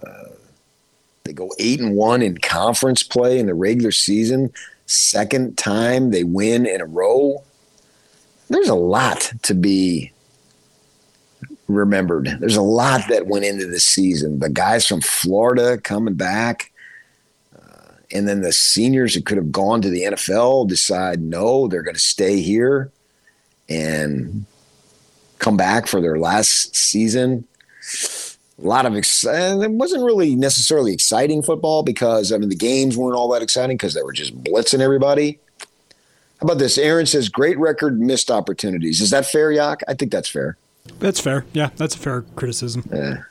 [0.03, 0.24] Uh,
[1.24, 4.53] they go eight and one in conference play in the regular season.
[4.89, 7.45] Second time they win in a row.
[8.49, 10.12] There's a lot to be
[11.68, 12.39] remembered.
[12.41, 14.39] There's a lot that went into this season.
[14.39, 16.72] The guys from Florida coming back,
[17.55, 21.82] uh, and then the seniors who could have gone to the NFL decide no, they're
[21.82, 22.91] going to stay here
[23.68, 24.47] and
[25.39, 27.47] come back for their last season
[28.62, 32.96] a lot of ex- it wasn't really necessarily exciting football because I mean the games
[32.96, 35.38] weren't all that exciting because they were just blitzing everybody.
[36.40, 36.78] How about this?
[36.78, 39.00] Aaron says great record, missed opportunities.
[39.00, 39.80] Is that fair, Yak?
[39.88, 40.56] I think that's fair.
[41.00, 41.44] That's fair.
[41.52, 42.88] Yeah, that's a fair criticism.
[42.92, 43.22] Yeah.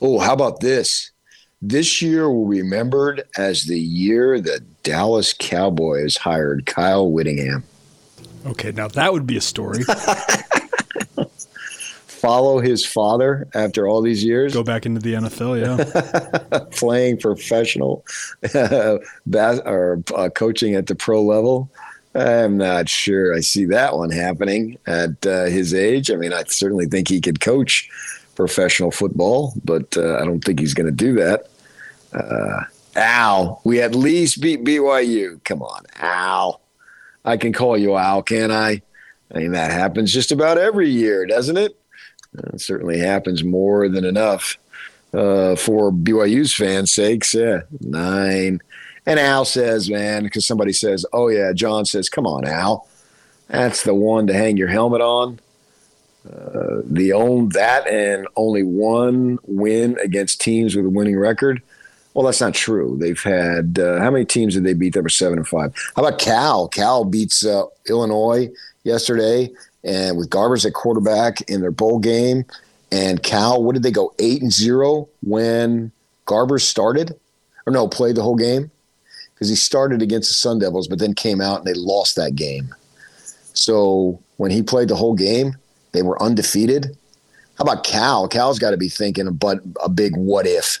[0.00, 1.12] Oh, how about this?
[1.60, 7.62] This year will be remembered as the year that Dallas Cowboys hired Kyle Whittingham.
[8.44, 9.84] Okay, now that would be a story.
[12.22, 14.54] follow his father after all these years.
[14.54, 16.58] Go back into the NFL, yeah.
[16.70, 18.04] Playing professional
[18.54, 21.68] or uh, coaching at the pro level.
[22.14, 26.10] I'm not sure I see that one happening at uh, his age.
[26.12, 27.90] I mean, I certainly think he could coach
[28.36, 31.48] professional football, but uh, I don't think he's going to do that.
[32.12, 32.64] Uh,
[32.94, 35.42] Al, we at least beat BYU.
[35.44, 36.60] Come on, Al.
[37.24, 38.82] I can call you Al, can I?
[39.34, 41.76] I mean, that happens just about every year, doesn't it?
[42.34, 44.58] It certainly happens more than enough
[45.12, 47.34] uh, for BYU's fans' sakes.
[47.34, 48.60] Yeah, nine.
[49.04, 52.86] And Al says, man, because somebody says, oh, yeah, John says, come on, Al.
[53.48, 55.40] That's the one to hang your helmet on.
[56.24, 61.60] Uh, the own that and only one win against teams with a winning record.
[62.14, 62.96] Well, that's not true.
[63.00, 65.74] They've had uh, how many teams did they beat that were seven and five?
[65.96, 66.68] How about Cal?
[66.68, 68.50] Cal beats uh, Illinois
[68.84, 69.50] yesterday,
[69.84, 72.44] and with Garbers at quarterback in their bowl game.
[72.90, 75.92] And Cal, what did they go eight and zero when
[76.26, 77.18] Garbers started,
[77.66, 78.70] or no, played the whole game?
[79.34, 82.36] Because he started against the Sun Devils, but then came out and they lost that
[82.36, 82.74] game.
[83.54, 85.56] So when he played the whole game,
[85.92, 86.96] they were undefeated.
[87.58, 88.28] How about Cal?
[88.28, 90.80] Cal's got to be thinking about a big what if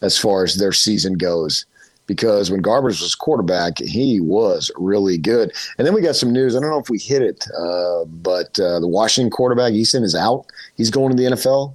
[0.00, 1.64] as far as their season goes.
[2.12, 5.50] Because when Garbers was quarterback, he was really good.
[5.78, 6.54] And then we got some news.
[6.54, 10.14] I don't know if we hit it, uh, but uh, the Washington quarterback Eason is
[10.14, 10.44] out.
[10.76, 11.72] He's going to the NFL.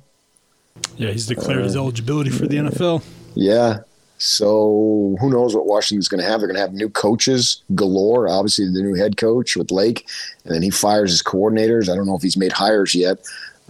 [0.95, 3.03] Yeah, he's declared uh, his eligibility for the NFL.
[3.33, 3.79] Yeah.
[4.19, 6.39] So who knows what Washington's going to have?
[6.39, 8.29] They're going to have new coaches galore.
[8.29, 10.07] Obviously, the new head coach with Lake,
[10.43, 11.89] and then he fires his coordinators.
[11.89, 13.17] I don't know if he's made hires yet,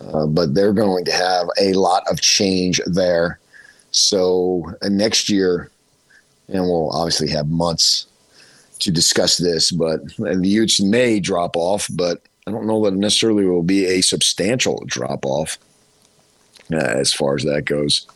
[0.02, 3.40] uh, but they're going to have a lot of change there.
[3.92, 5.72] So next year,
[6.50, 8.08] and we'll obviously have months
[8.80, 13.46] to discuss this, but the Utes may drop off, but I don't know that necessarily
[13.46, 15.58] will be a substantial drop off
[16.72, 18.08] uh, as far as that goes.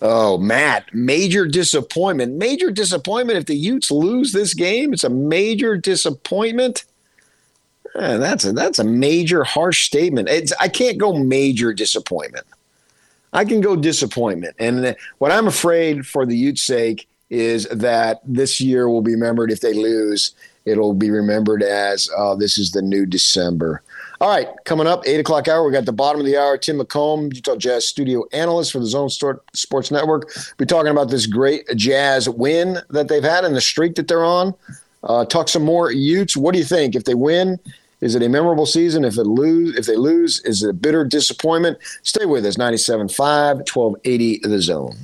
[0.00, 2.34] Oh, Matt, major disappointment.
[2.34, 4.92] Major disappointment if the Utes lose this game.
[4.92, 6.84] It's a major disappointment.
[7.94, 10.28] Uh, that's a that's a major harsh statement.
[10.28, 12.46] It's I can't go major disappointment.
[13.32, 14.56] I can go disappointment.
[14.58, 19.50] And what I'm afraid for the Utes' sake is that this year will be remembered
[19.50, 20.34] if they lose.
[20.64, 23.82] It'll be remembered as uh, this is the new December.
[24.20, 26.56] All right, coming up, 8 o'clock hour, we got the bottom of the hour.
[26.56, 30.30] Tim McComb, Utah Jazz studio analyst for the Zone Sports Network.
[30.60, 34.24] We're talking about this great Jazz win that they've had and the streak that they're
[34.24, 34.54] on.
[35.02, 36.36] Uh, talk some more Utes.
[36.36, 36.94] What do you think?
[36.94, 37.58] If they win,
[38.02, 39.04] is it a memorable season?
[39.04, 41.78] If it lose, if they lose, is it a bitter disappointment?
[42.02, 42.56] Stay with us.
[42.56, 43.08] 97.5,
[43.72, 44.96] 1280 The Zone.